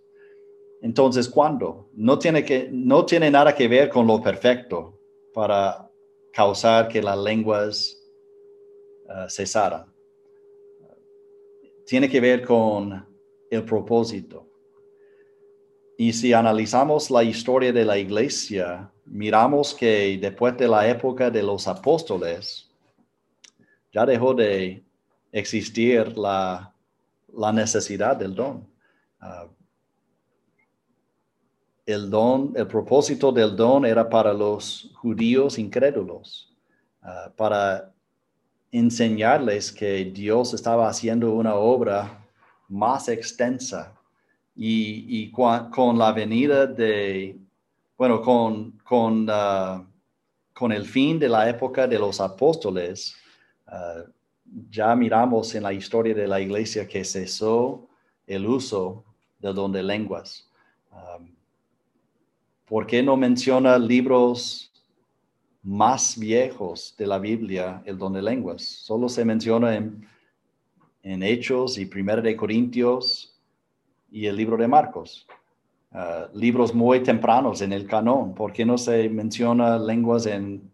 [0.83, 1.89] Entonces, ¿cuándo?
[1.95, 5.01] No tiene, que, no tiene nada que ver con lo perfecto
[5.33, 5.91] para
[6.33, 7.99] causar que las lenguas
[9.07, 9.94] uh, cesaran.
[11.87, 13.07] Tiene que ver con
[13.51, 14.49] el propósito.
[15.97, 21.43] Y si analizamos la historia de la iglesia, miramos que después de la época de
[21.43, 22.69] los apóstoles,
[23.93, 24.83] ya dejó de
[25.31, 26.73] existir la,
[27.53, 28.67] necesidad del don.
[29.21, 29.47] Ah,
[31.87, 36.53] el don, el propósito del don era para los judíos incrédulos,
[37.03, 37.94] ah, para
[38.79, 42.27] enseñarles que Dios estaba haciendo una obra
[42.69, 43.95] más extensa
[44.57, 47.37] y, con la venida de,
[47.97, 49.85] bueno, con, con, ah,
[50.53, 53.17] con el fin de la época de los apóstoles,
[54.71, 57.89] ya miramos en la historia de la iglesia que cesó
[58.27, 59.05] el uso
[59.39, 60.49] del don de lenguas.
[60.91, 61.35] Um,
[62.67, 64.73] ¿Por qué no menciona libros
[65.65, 68.63] más viejos de la Biblia el don de lenguas?
[68.63, 70.07] Solo se menciona en,
[71.03, 73.37] Hechos y Primero de Corintios
[74.11, 75.27] y el libro de Marcos.
[75.93, 78.35] Uh, libros muy tempranos en el canon.
[78.35, 80.71] ¿Por qué no se menciona lenguas en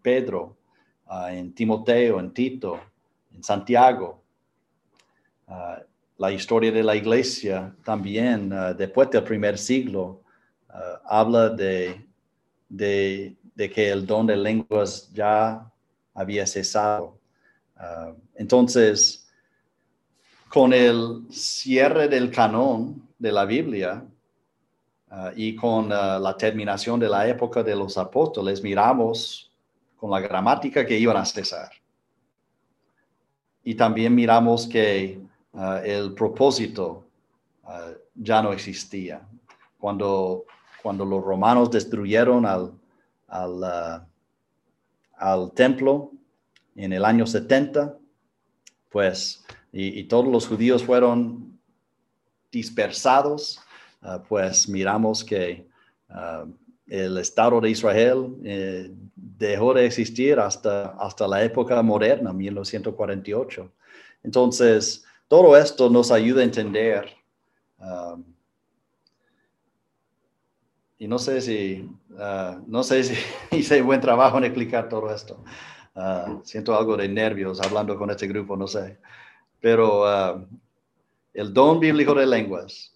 [0.00, 0.56] Pedro,
[1.06, 2.78] uh, en Timoteo, en Tito,
[3.34, 4.22] en Santiago.
[5.48, 5.82] Ah,
[6.18, 10.22] la historia de la iglesia también, después del primer siglo,
[10.68, 12.06] ah, habla de,
[13.56, 15.70] que el don de lenguas ya
[16.14, 17.18] había cesado.
[18.34, 19.28] entonces,
[20.48, 24.04] con el cierre del canon de la Biblia,
[25.36, 29.52] y con la terminación de la época de los apóstoles, miramos
[29.96, 31.70] con la gramática que iban a cesar
[33.64, 35.20] y también miramos que
[35.84, 37.04] el propósito
[38.14, 39.26] ya no existía.
[39.78, 40.44] Cuando,
[40.82, 42.72] cuando los romanos destruyeron al,
[43.32, 44.06] al, uh,
[45.16, 46.12] al templo
[46.76, 47.96] en el año 70,
[48.90, 51.58] pues, y, todos los judíos fueron
[52.50, 53.58] dispersados,
[54.28, 55.66] pues miramos que
[56.86, 63.72] el Estado de Israel eh, dejó de existir hasta, hasta la época moderna, 1948.
[64.22, 67.16] Entonces, todo esto nos ayuda a entender.
[71.02, 73.16] Y no sé si, uh, no sé si
[73.56, 75.42] hice buen trabajo en explicar todo esto.
[75.96, 78.98] Uh, siento algo de nervios hablando con este grupo, no sé.
[79.58, 80.46] Pero uh,
[81.34, 82.94] el don bíblico de lenguas,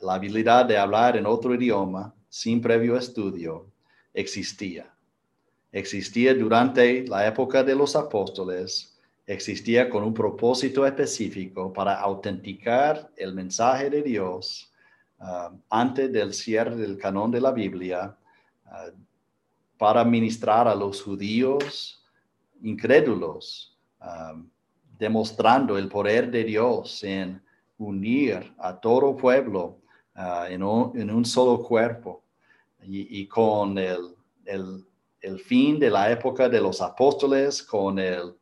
[0.00, 3.66] la habilidad de hablar en otro idioma, sin previo estudio
[4.14, 4.90] existía.
[5.72, 13.34] Existía durante la época de los apóstoles, existía con un propósito específico para autenticar el
[13.34, 14.72] mensaje de Dios
[15.20, 18.16] uh, antes del cierre del canon de la Biblia,
[18.66, 19.06] uh,
[19.78, 22.02] para ministrar a los judíos
[22.62, 24.48] incrédulos, um,
[24.98, 27.42] demostrando el poder de Dios en
[27.78, 29.80] unir a todo pueblo
[30.16, 32.22] uh, en, un, solo cuerpo.
[32.88, 38.36] Y, con el, el, fin de la época de los apóstoles, con el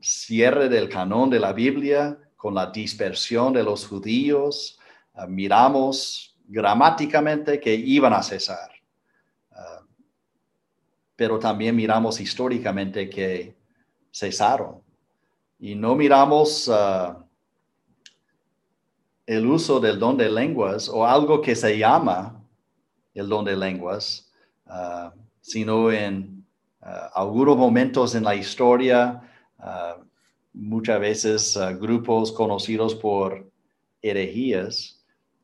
[0.00, 4.80] cierre del canon de la Biblia, con la dispersión de los judíos,
[5.14, 8.70] ah, miramos gramáticamente que iban a cesar.
[9.50, 9.80] Ah,
[11.16, 13.54] pero también miramos históricamente que
[14.12, 14.82] cesaron.
[15.58, 17.24] Y no miramos ah,
[19.26, 22.42] el uso del don de lenguas o algo que se llama
[23.14, 24.30] el don de lenguas,
[25.40, 26.44] sino en
[27.14, 29.22] algunos momentos en la historia,
[30.52, 33.50] muchas veces grupos conocidos por
[34.02, 34.93] herejías,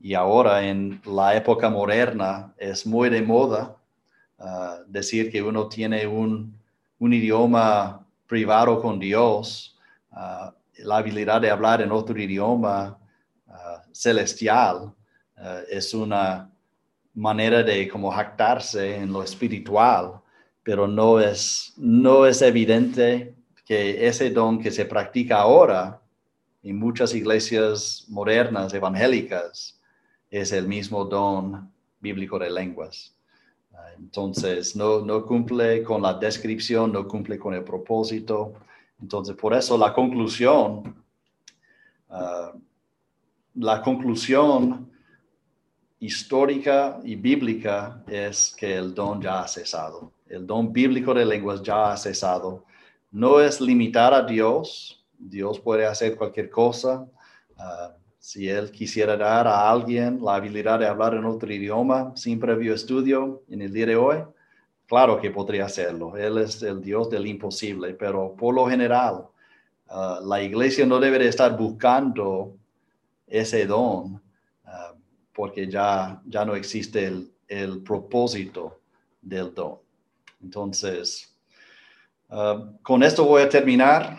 [0.00, 3.76] y ahora en la época moderna es muy de moda
[4.86, 6.58] decir que uno tiene un,
[6.98, 9.76] un idioma privado con Dios
[10.84, 12.98] la habilidad de hablar en otro idioma
[13.48, 14.92] ah, celestial
[15.36, 16.50] ah, es una
[17.14, 20.20] manera de como jactarse en lo espiritual,
[20.62, 23.34] pero no es, no es evidente
[23.64, 26.00] que ese don que se practica ahora
[26.62, 29.79] en muchas iglesias modernas evangélicas
[30.30, 31.70] es el mismo don
[32.00, 33.14] bíblico de lenguas.
[33.74, 38.54] Ah, entonces, no, no cumple con la descripción, no cumple con el propósito.
[39.00, 41.04] Entonces, por eso la conclusión,
[42.08, 42.52] ah,
[43.54, 44.90] la conclusión
[45.98, 50.12] histórica y bíblica es que el don ya ha cesado.
[50.26, 52.64] El don bíblico de lenguas ya ha cesado.
[53.10, 55.04] No es limitar a Dios.
[55.18, 57.06] Dios puede hacer cualquier cosa.
[57.58, 62.38] Ah, si Él quisiera dar a alguien la habilidad de hablar en otro idioma sin
[62.38, 64.18] previo estudio en el día de hoy,
[64.86, 66.14] claro que podría hacerlo.
[66.18, 69.24] Él es el Dios del imposible, pero por lo general,
[69.88, 72.58] ah, la iglesia no debe de estar buscando
[73.26, 74.20] ese don
[74.66, 74.92] ah,
[75.34, 78.80] porque ya, ya no existe el, el propósito
[79.22, 79.78] del don.
[80.42, 81.34] Entonces,
[82.28, 84.18] ah, con esto voy a terminar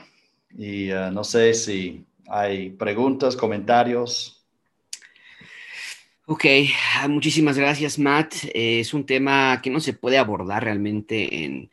[0.58, 4.42] y no sé si hay preguntas, comentarios.
[6.26, 6.46] Ok,
[6.96, 8.36] ah, muchísimas gracias, Matt.
[8.54, 11.70] Eh, es un tema que no se puede abordar realmente en,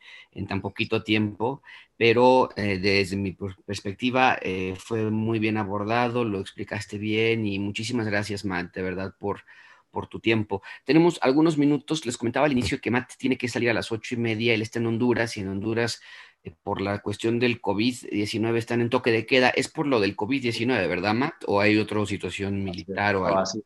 [0.47, 1.63] tan poquito tiempo,
[1.95, 8.07] pero eh, desde mi perspectiva eh, fue muy bien abordado, lo explicaste bien y muchísimas
[8.07, 9.43] gracias, Matt, de verdad, por,
[9.91, 10.61] por tu tiempo.
[10.85, 14.15] Tenemos algunos minutos, les comentaba al inicio que Matt tiene que salir a las ocho
[14.15, 16.01] y media, él está en Honduras y en Honduras
[16.43, 19.49] eh, por la cuestión del COVID-19 están en toque de queda.
[19.49, 21.43] ¿Es por lo del COVID-19, verdad, Matt?
[21.47, 23.39] ¿O hay otra situación militar o algo?
[23.39, 23.61] Así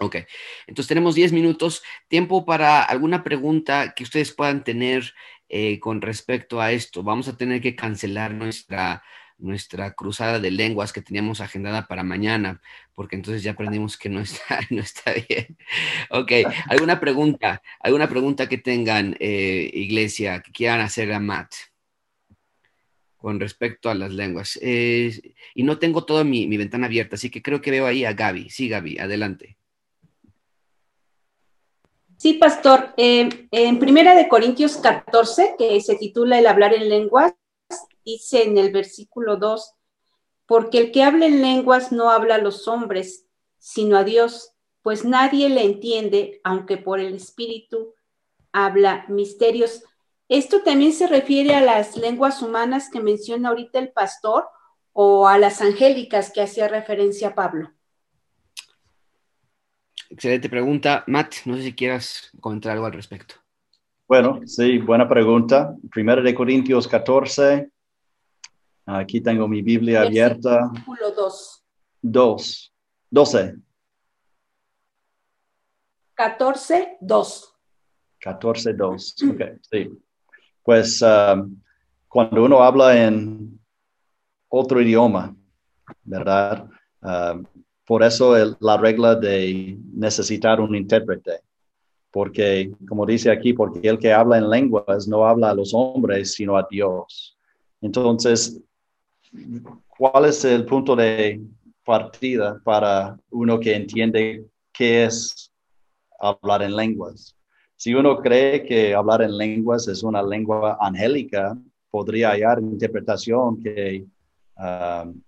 [0.00, 0.16] Ok,
[0.68, 5.12] entonces tenemos 10 minutos, tiempo para alguna pregunta que ustedes puedan tener
[5.48, 7.02] eh, con respecto a esto.
[7.02, 9.02] Vamos a tener que cancelar nuestra
[9.38, 12.60] nuestra cruzada de lenguas que teníamos agendada para mañana,
[12.94, 15.56] porque entonces ya aprendimos que no está, no está bien.
[16.10, 16.32] Ok,
[16.68, 17.62] ¿alguna pregunta?
[17.80, 21.52] ¿Alguna pregunta que tengan, eh, iglesia, que quieran hacer a Matt?
[23.18, 24.58] con respecto a las lenguas.
[24.62, 28.48] y no tengo toda mi, ventana abierta, así que creo que veo ahí a Gaby.
[28.48, 29.58] Sí, Gaby, adelante.
[32.16, 32.94] Sí, pastor.
[32.96, 37.34] Eh, en Primera de Corintios 14, que se titula El hablar en lenguas,
[38.08, 39.74] dice en el versículo 2,
[40.46, 43.26] porque el que habla en lenguas no habla a los hombres,
[43.58, 47.94] sino a Dios, pues nadie le entiende, aunque por el Espíritu
[48.50, 49.82] habla misterios.
[50.28, 54.48] ¿Esto también se refiere a las lenguas humanas que menciona ahorita el pastor
[54.92, 57.72] o a las angélicas que hacía referencia Pablo?
[60.08, 61.04] Excelente pregunta.
[61.06, 63.34] Matt, no sé si quieras comentar algo al respecto.
[64.06, 65.76] Bueno, sí, buena pregunta.
[65.90, 67.70] Primero de Corintios 14,
[68.90, 70.70] Aquí tengo mi Biblia abierta.
[70.72, 71.64] Versículo 2.
[72.00, 72.74] 2.
[73.10, 73.56] 12.
[76.14, 77.54] 14, 2.
[78.18, 79.16] 14, 2.
[79.30, 79.90] Ok, sí.
[80.62, 81.60] Pues um,
[82.08, 83.60] cuando uno habla en
[84.48, 85.36] otro idioma,
[86.04, 86.66] ¿verdad?
[87.02, 87.44] Um,
[87.86, 91.40] por eso la regla de necesitar un intérprete.
[92.10, 96.32] Porque, como dice aquí, porque el que habla en lenguas no habla a los hombres,
[96.32, 97.38] sino a Dios.
[97.82, 98.58] Entonces,
[99.86, 101.40] ¿cuál es el punto de
[101.84, 105.52] partida para uno que entiende qué es
[106.18, 107.34] hablar en lenguas?
[107.76, 111.56] Si uno cree que hablar en lenguas es una lengua angélica,
[111.90, 114.04] podría hallar interpretación que
[114.56, 115.20] um,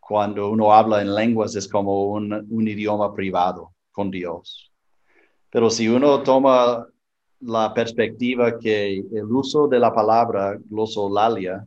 [0.00, 4.72] cuando uno habla en lenguas es como un, un, idioma privado con Dios.
[5.50, 6.86] Pero si uno toma
[7.40, 11.64] la perspectiva que el uso de la palabra glosolalia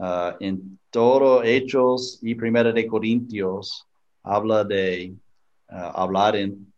[0.00, 3.84] Ah, en todo Hechos y Primera de Corintios
[4.22, 5.16] habla de
[5.68, 6.72] ah, hablar en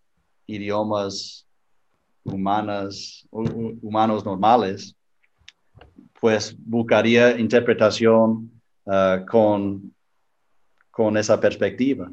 [0.47, 1.47] idiomas
[2.25, 4.97] humanas, humanos normales,
[6.19, 8.51] pues buscaría interpretación
[8.87, 9.95] ah, con,
[10.91, 12.11] con esa perspectiva.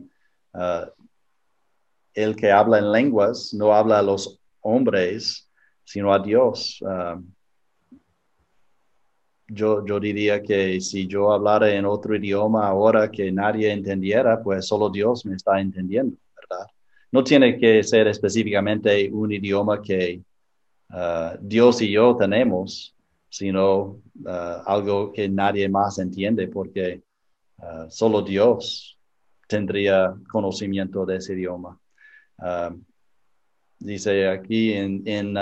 [2.14, 5.50] el que habla en lenguas no habla a los hombres,
[5.86, 6.82] sino a Dios
[9.48, 14.68] yo, yo diría que si yo hablara en otro idioma ahora que nadie entendiera, pues
[14.68, 16.68] solo Dios me está entendiendo, ¿verdad?
[17.12, 20.22] No tiene que ser específicamente un idioma que
[20.90, 22.94] uh, Dios y yo tenemos,
[23.30, 27.02] sino uh, algo que nadie más entiende, porque
[27.60, 29.00] uh, solo Dios
[29.48, 31.80] tendría conocimiento de ese idioma.
[33.80, 35.34] dice aquí en, en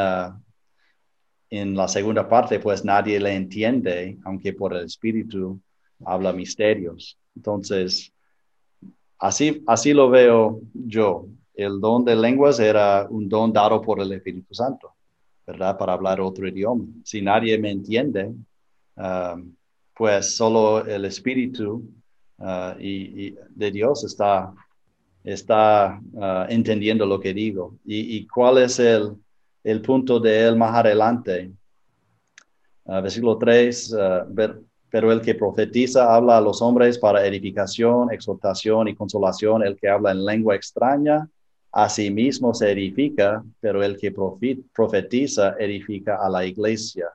[1.49, 5.59] en la segunda parte, pues nadie le entiende, aunque por el Espíritu
[6.03, 7.17] habla misterios.
[7.35, 8.11] Entonces,
[9.19, 11.27] así, así lo veo yo.
[11.53, 14.93] El don de lenguas era un don dado por el Espíritu Santo,
[15.47, 15.77] ¿verdad?
[15.77, 16.85] Para hablar otro idioma.
[17.03, 18.33] Si nadie me entiende,
[18.95, 19.53] um,
[19.95, 21.83] pues solo el Espíritu
[22.39, 24.53] uh, y, de Dios está,
[25.23, 27.77] está uh, entendiendo lo que digo.
[27.85, 29.15] ¿Y, cuál es el,
[29.65, 31.51] el, punto de él más adelante?
[32.85, 33.95] Uh, versículo 3,
[34.89, 39.61] pero el que profetiza habla a los hombres para edificación, exhortación y consolación.
[39.61, 41.29] El que habla en lengua extraña,
[41.73, 44.13] a sí mismo se edifica, pero el que
[44.73, 47.09] profetiza edifica a la iglesia.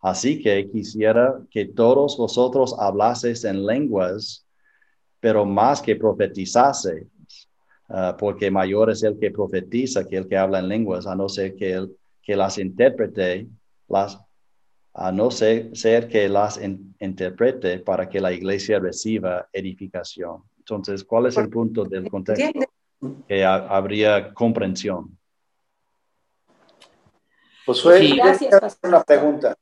[0.00, 4.46] Así que quisiera que todos vosotros hablaseis en lenguas,
[5.20, 7.06] pero más que profetizaseis,
[7.88, 11.28] ah, porque mayor es el que profetiza que el que habla en lenguas, a no
[11.28, 13.46] ser que, el, que las interprete,
[13.88, 14.18] las,
[14.94, 16.60] a no ser, ser que las
[17.00, 20.42] interprete para que la iglesia reciba edificación.
[20.58, 22.60] Entonces, ¿cuál es el punto del contexto?
[23.26, 25.16] Que habría comprensión.
[27.64, 29.54] Pues fue gracias, una pregunta.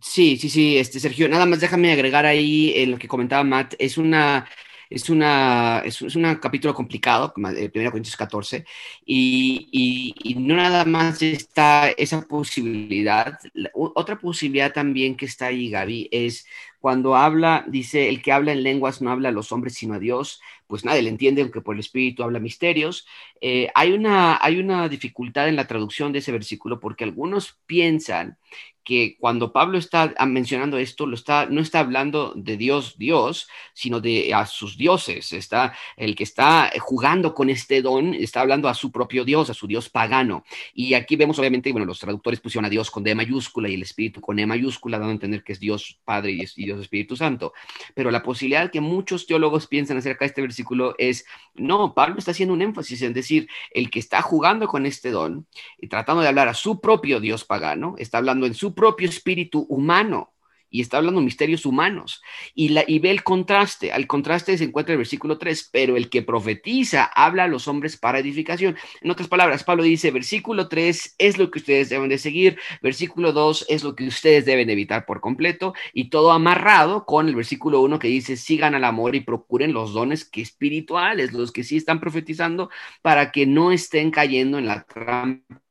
[0.00, 3.74] Sí, sí, sí, este, Sergio, nada más déjame agregar ahí en lo que comentaba Matt,
[3.78, 4.46] es una,
[4.90, 8.64] es una, es, un capítulo complicado, de 1 Corintios 14,
[9.04, 13.38] y, y, no nada más está esa posibilidad,
[13.72, 16.46] otra posibilidad también que está ahí, Gaby, es
[16.84, 19.98] cuando habla, dice, el que habla en lenguas no habla a los hombres sino a
[19.98, 23.06] Dios, pues nadie le entiende, aunque por el Espíritu habla misterios.
[23.40, 28.36] Eh, hay, una, hay una dificultad en la traducción de ese versículo porque algunos piensan
[28.84, 34.00] que cuando Pablo está mencionando esto, lo está, no está hablando de Dios, Dios, sino
[34.00, 35.32] de a sus dioses.
[35.32, 39.54] Está, el que está jugando con este don está hablando a su propio Dios, a
[39.54, 40.44] su Dios pagano.
[40.74, 43.82] Y aquí vemos, obviamente, bueno, los traductores pusieron a Dios con D mayúscula y el
[43.82, 47.16] Espíritu con E mayúscula, dando a entender que es Dios Padre y, y Dios Espíritu
[47.16, 47.54] Santo.
[47.94, 51.24] Pero la posibilidad que muchos teólogos piensan acerca de este versículo es,
[51.54, 55.46] no, Pablo está haciendo un énfasis en decir, el que está jugando con este don
[55.78, 59.66] y tratando de hablar a su propio Dios pagano, está hablando en su propio espíritu
[59.68, 60.34] humano
[60.74, 62.20] y está hablando de misterios humanos.
[62.52, 63.92] Y, la, y ve el contraste.
[63.92, 67.96] Al contraste se encuentra el versículo 3, pero el que profetiza habla a los hombres
[67.96, 68.76] para edificación.
[69.00, 73.32] En otras palabras, Pablo dice, versículo 3 es lo que ustedes deben de seguir, versículo
[73.32, 77.80] 2 es lo que ustedes deben evitar por completo, y todo amarrado con el versículo
[77.80, 81.76] 1 que dice, sigan al amor y procuren los dones que espirituales, los que sí
[81.76, 82.68] están profetizando,
[83.00, 85.63] para que no estén cayendo en la trampa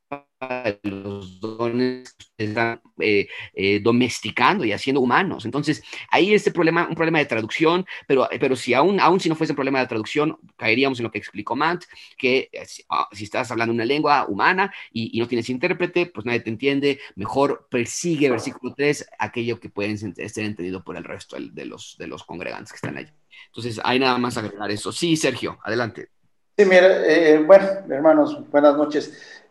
[0.83, 5.45] los dones que están eh, eh, domesticando y haciendo humanos.
[5.45, 9.35] Entonces, ahí este problema, un problema de traducción, pero, pero si aún, aún si no
[9.35, 11.83] fuese un problema de traducción, caeríamos en lo que explicó Matt,
[12.17, 16.41] que eh, ah, si, estás hablando una lengua humana y, no tienes intérprete, pues nadie
[16.41, 21.65] te entiende, mejor persigue, versículo 3, aquello que pueden ser entendido por el resto de
[21.65, 23.07] los, de los congregantes que están ahí.
[23.47, 24.91] Entonces, hay nada más agregar eso.
[24.91, 26.09] Sí, Sergio, adelante.
[26.57, 29.41] Sí, mira, bueno, hermanos, buenas noches.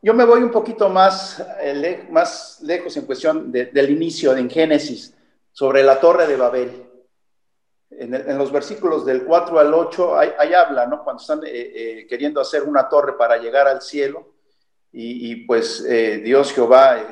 [0.00, 5.14] Yo me voy un poquito más, eh, más lejos en cuestión del inicio en Génesis,
[5.50, 6.84] sobre la torre de Babel.
[7.90, 11.02] En, los versículos del 4 al 8, ahí, habla, ¿no?
[11.02, 14.34] Cuando están eh, eh, queriendo hacer una torre para llegar al cielo,
[14.90, 17.06] y, pues Dios Jehová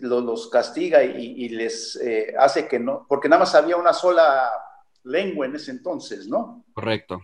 [0.00, 2.00] los, castiga y, les
[2.38, 4.50] hace que no, porque nada más había una sola
[5.04, 6.64] lengua en ese entonces, ¿no?
[6.72, 7.20] Correcto.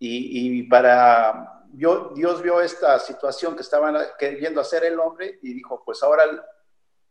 [0.00, 6.02] y para Dios vio esta situación que estaban queriendo hacer el hombre y dijo, pues
[6.02, 6.24] ahora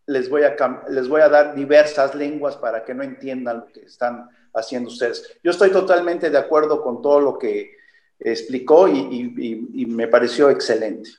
[0.06, 0.56] les voy, a,
[0.90, 5.40] les voy a dar diversas lenguas para que no entiendan lo que están haciendo ustedes.
[5.44, 7.76] Yo estoy totalmente de acuerdo con todo lo que
[8.20, 11.10] explicó y, me pareció excelente.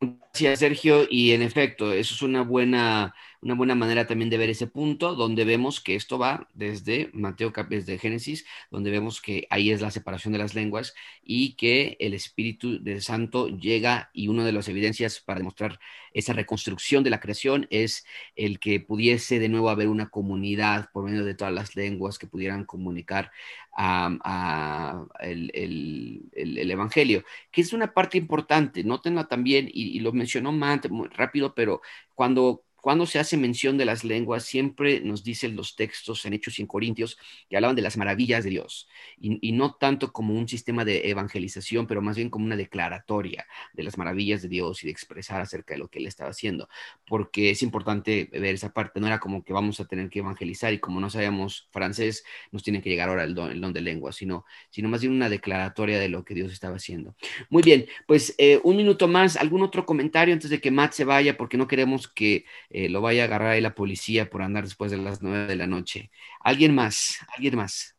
[0.00, 1.06] Gracias, Sergio.
[1.10, 5.14] Y en efecto, eso es una buena una buena manera también de ver ese punto,
[5.16, 9.90] donde vemos que esto va desde Mateo, desde Génesis, donde vemos que ahí es la
[9.90, 14.68] separación de las lenguas y que el Espíritu del Santo llega y una de las
[14.68, 15.80] evidencias para demostrar
[16.14, 21.04] esa reconstrucción de la creación es el que pudiese de nuevo haber una comunidad por
[21.04, 23.32] medio de todas las lenguas que pudieran comunicar
[23.72, 30.88] a, el, Evangelio, que es una parte importante, nótenla también, y, y lo mencionó Matt
[30.88, 31.82] muy rápido, pero
[32.14, 36.58] cuando cuando se hace mención de las lenguas, siempre nos dicen los textos en Hechos
[36.58, 37.16] y en Corintios
[37.48, 38.88] que hablaban de las maravillas de Dios,
[39.20, 43.84] y, no tanto como un sistema de evangelización, pero más bien como una declaratoria de
[43.84, 46.68] las maravillas de Dios y de expresar acerca de lo que Él estaba haciendo,
[47.06, 50.72] porque es importante ver esa parte, no era como que vamos a tener que evangelizar
[50.72, 53.80] y como no sabemos francés, nos tiene que llegar ahora el don, el don de
[53.80, 57.14] lengua, sino, sino más bien una declaratoria de lo que Dios estaba haciendo.
[57.48, 61.04] Muy bien, pues eh, un minuto más, ¿algún otro comentario antes de que Matt se
[61.04, 61.36] vaya?
[61.36, 62.44] Porque no queremos que
[62.74, 65.56] eh, lo vaya a agarrar ahí la policía por andar después de las nueve de
[65.56, 66.10] la noche.
[66.40, 67.18] ¿Alguien más?
[67.36, 67.94] ¿Alguien más?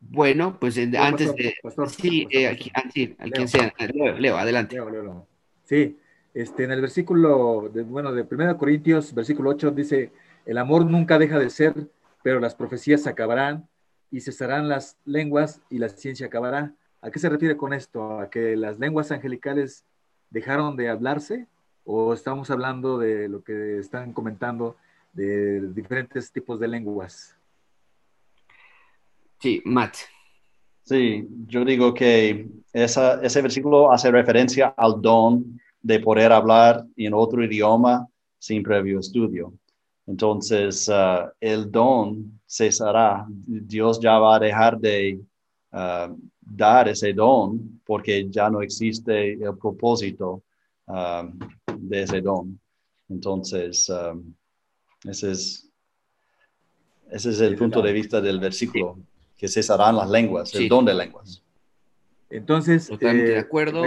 [0.00, 1.54] Bueno, pues antes de...
[1.88, 3.74] sí, aquí, sí, quien sea.
[4.18, 4.78] Leo, adelante.
[5.64, 5.98] Sí,
[6.32, 10.12] este, en el versículo, de, bueno, de 1 Corintios, versículo 8, dice,
[10.46, 11.74] el amor nunca deja de ser,
[12.22, 13.68] pero las profecías acabarán
[14.10, 16.74] y cesarán las lenguas y la ciencia acabará.
[17.02, 18.18] ¿A qué se refiere con esto?
[18.18, 19.84] ¿A que las lenguas angelicales
[20.30, 21.46] dejaron de hablarse?
[21.84, 24.76] ¿O estamos hablando de lo que están comentando
[25.12, 27.36] de diferentes tipos de lenguas?
[29.40, 29.96] Sí, Matt.
[30.82, 37.44] Sí, yo digo que ese versículo hace referencia al don de poder hablar en otro
[37.44, 38.06] idioma
[38.38, 39.52] sin previo estudio.
[40.06, 43.26] Entonces, uh, el don cesará.
[43.28, 45.20] Dios ya va a dejar de
[45.72, 46.16] uh,
[46.50, 50.42] dar ese don porque ya no existe el propósito
[50.86, 51.38] um,
[51.78, 52.58] de ese don.
[53.08, 54.34] Entonces, um,
[55.04, 55.70] ese, es,
[57.10, 58.98] ese es el punto de vista del versículo,
[59.36, 61.42] que cesarán las lenguas, el don de lenguas.
[62.28, 63.82] Entonces, Totalmente de eh, acuerdo.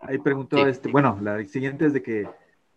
[0.00, 2.28] Ahí, preguntó, este, bueno, la siguiente es de que,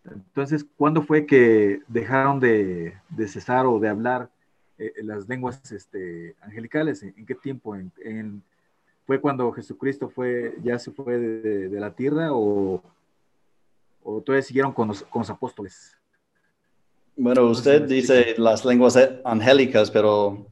[0.04, 4.28] entonces, ¿cuándo fue que dejaron de, de cesar o de hablar
[4.78, 7.04] eh, las lenguas este, angelicales?
[7.04, 7.76] ¿En, qué tiempo?
[7.76, 8.42] ¿En,
[9.12, 12.82] fue cuando Jesucristo fue, ya se fue de, la tierra o,
[14.02, 15.98] o todavía siguieron con los, con los apóstoles?
[17.14, 20.46] Bueno, usted dice las lenguas angélicas, pero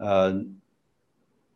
[0.00, 0.44] uh,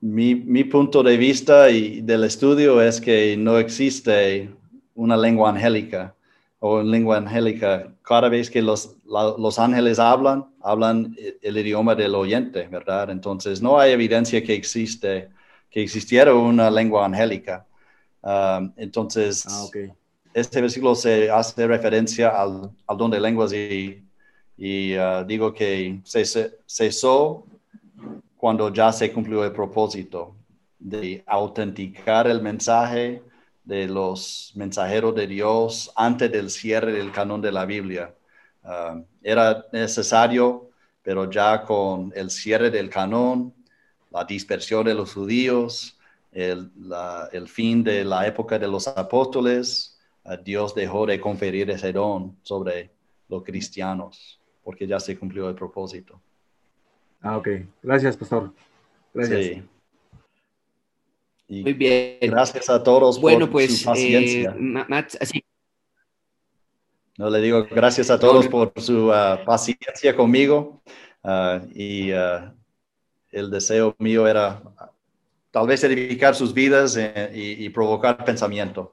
[0.01, 4.49] mi, mi, punto de vista y del estudio es que no existe
[4.95, 6.15] una lengua angélica
[6.61, 7.93] o una lengua angélica.
[8.03, 13.11] Cada vez que los, los ángeles hablan, hablan el idioma del oyente, ¿verdad?
[13.11, 15.29] Entonces no hay evidencia que existe,
[15.77, 17.67] que existiera una lengua angélica.
[18.23, 19.67] Um, entonces, ah,
[20.33, 24.03] este versículo se hace referencia al, al don de lenguas y,
[24.57, 26.25] y uh, digo que se
[26.65, 27.45] cesó
[28.39, 30.35] cuando ya se cumplió el propósito
[30.79, 33.23] de autenticar el mensaje
[33.63, 38.15] de los mensajeros de Dios antes del cierre del canon de la Biblia.
[38.65, 40.71] Ah, era necesario,
[41.03, 43.53] pero ya con el cierre del canon,
[44.17, 45.99] la dispersión de los judíos,
[46.33, 46.71] el,
[47.33, 49.99] el fin de la época de los apóstoles,
[50.43, 52.91] Dios dejó de conferir ese don sobre
[53.29, 56.19] los cristianos, porque ya se cumplió el propósito.
[57.21, 57.49] Ah, ok.
[57.83, 58.55] Gracias, pastor.
[59.13, 59.63] Gracias.
[61.49, 62.19] Muy bien.
[62.23, 64.57] Gracias a todos bueno, por pues, su paciencia.
[64.59, 65.43] Eh,
[67.19, 70.83] no le digo gracias a todos por su uh, paciencia conmigo
[71.23, 72.51] uh, y uh,
[73.37, 74.63] el deseo mío era
[75.51, 78.93] tal vez edificar sus vidas eh, y provocar pensamiento.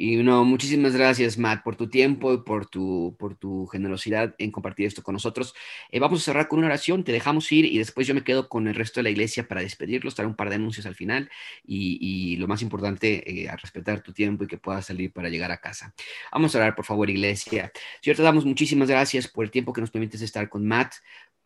[0.00, 4.52] Y no, muchísimas gracias, Matt, por tu tiempo y por tu, por tu generosidad en
[4.52, 5.54] compartir esto con nosotros.
[5.90, 8.48] Eh, vamos a cerrar con una oración, te dejamos ir y después yo me quedo
[8.48, 11.28] con el resto de la iglesia para despedirlos, traer un par de anuncios al final
[11.66, 15.50] y, y lo más importante, eh, respetar tu tiempo y que puedas salir para llegar
[15.50, 15.92] a casa.
[16.30, 17.72] Vamos a orar, por favor, iglesia.
[18.00, 20.94] Señor, te damos muchísimas gracias por el tiempo que nos permites estar con Matt,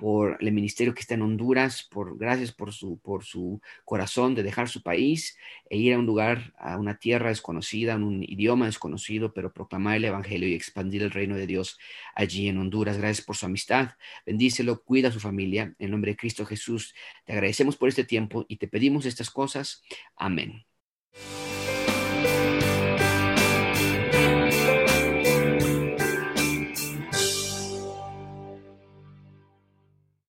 [0.03, 4.43] por el ministerio que está en Honduras, por gracias por su, por su corazón de
[4.43, 5.39] dejar su país
[5.71, 9.99] e ir a un lugar, a una tierra desconocida, en un idioma desconocido, pero proclamar
[9.99, 11.79] el Evangelio y expandir el reino de Dios
[12.17, 12.99] allí en Honduras.
[12.99, 13.91] Gracias por su amistad.
[14.27, 15.73] Bendícelo, cuida a su familia.
[15.79, 19.85] En nombre de Cristo Jesús, te agradecemos por este tiempo y te pedimos estas cosas.
[20.17, 20.65] Amén.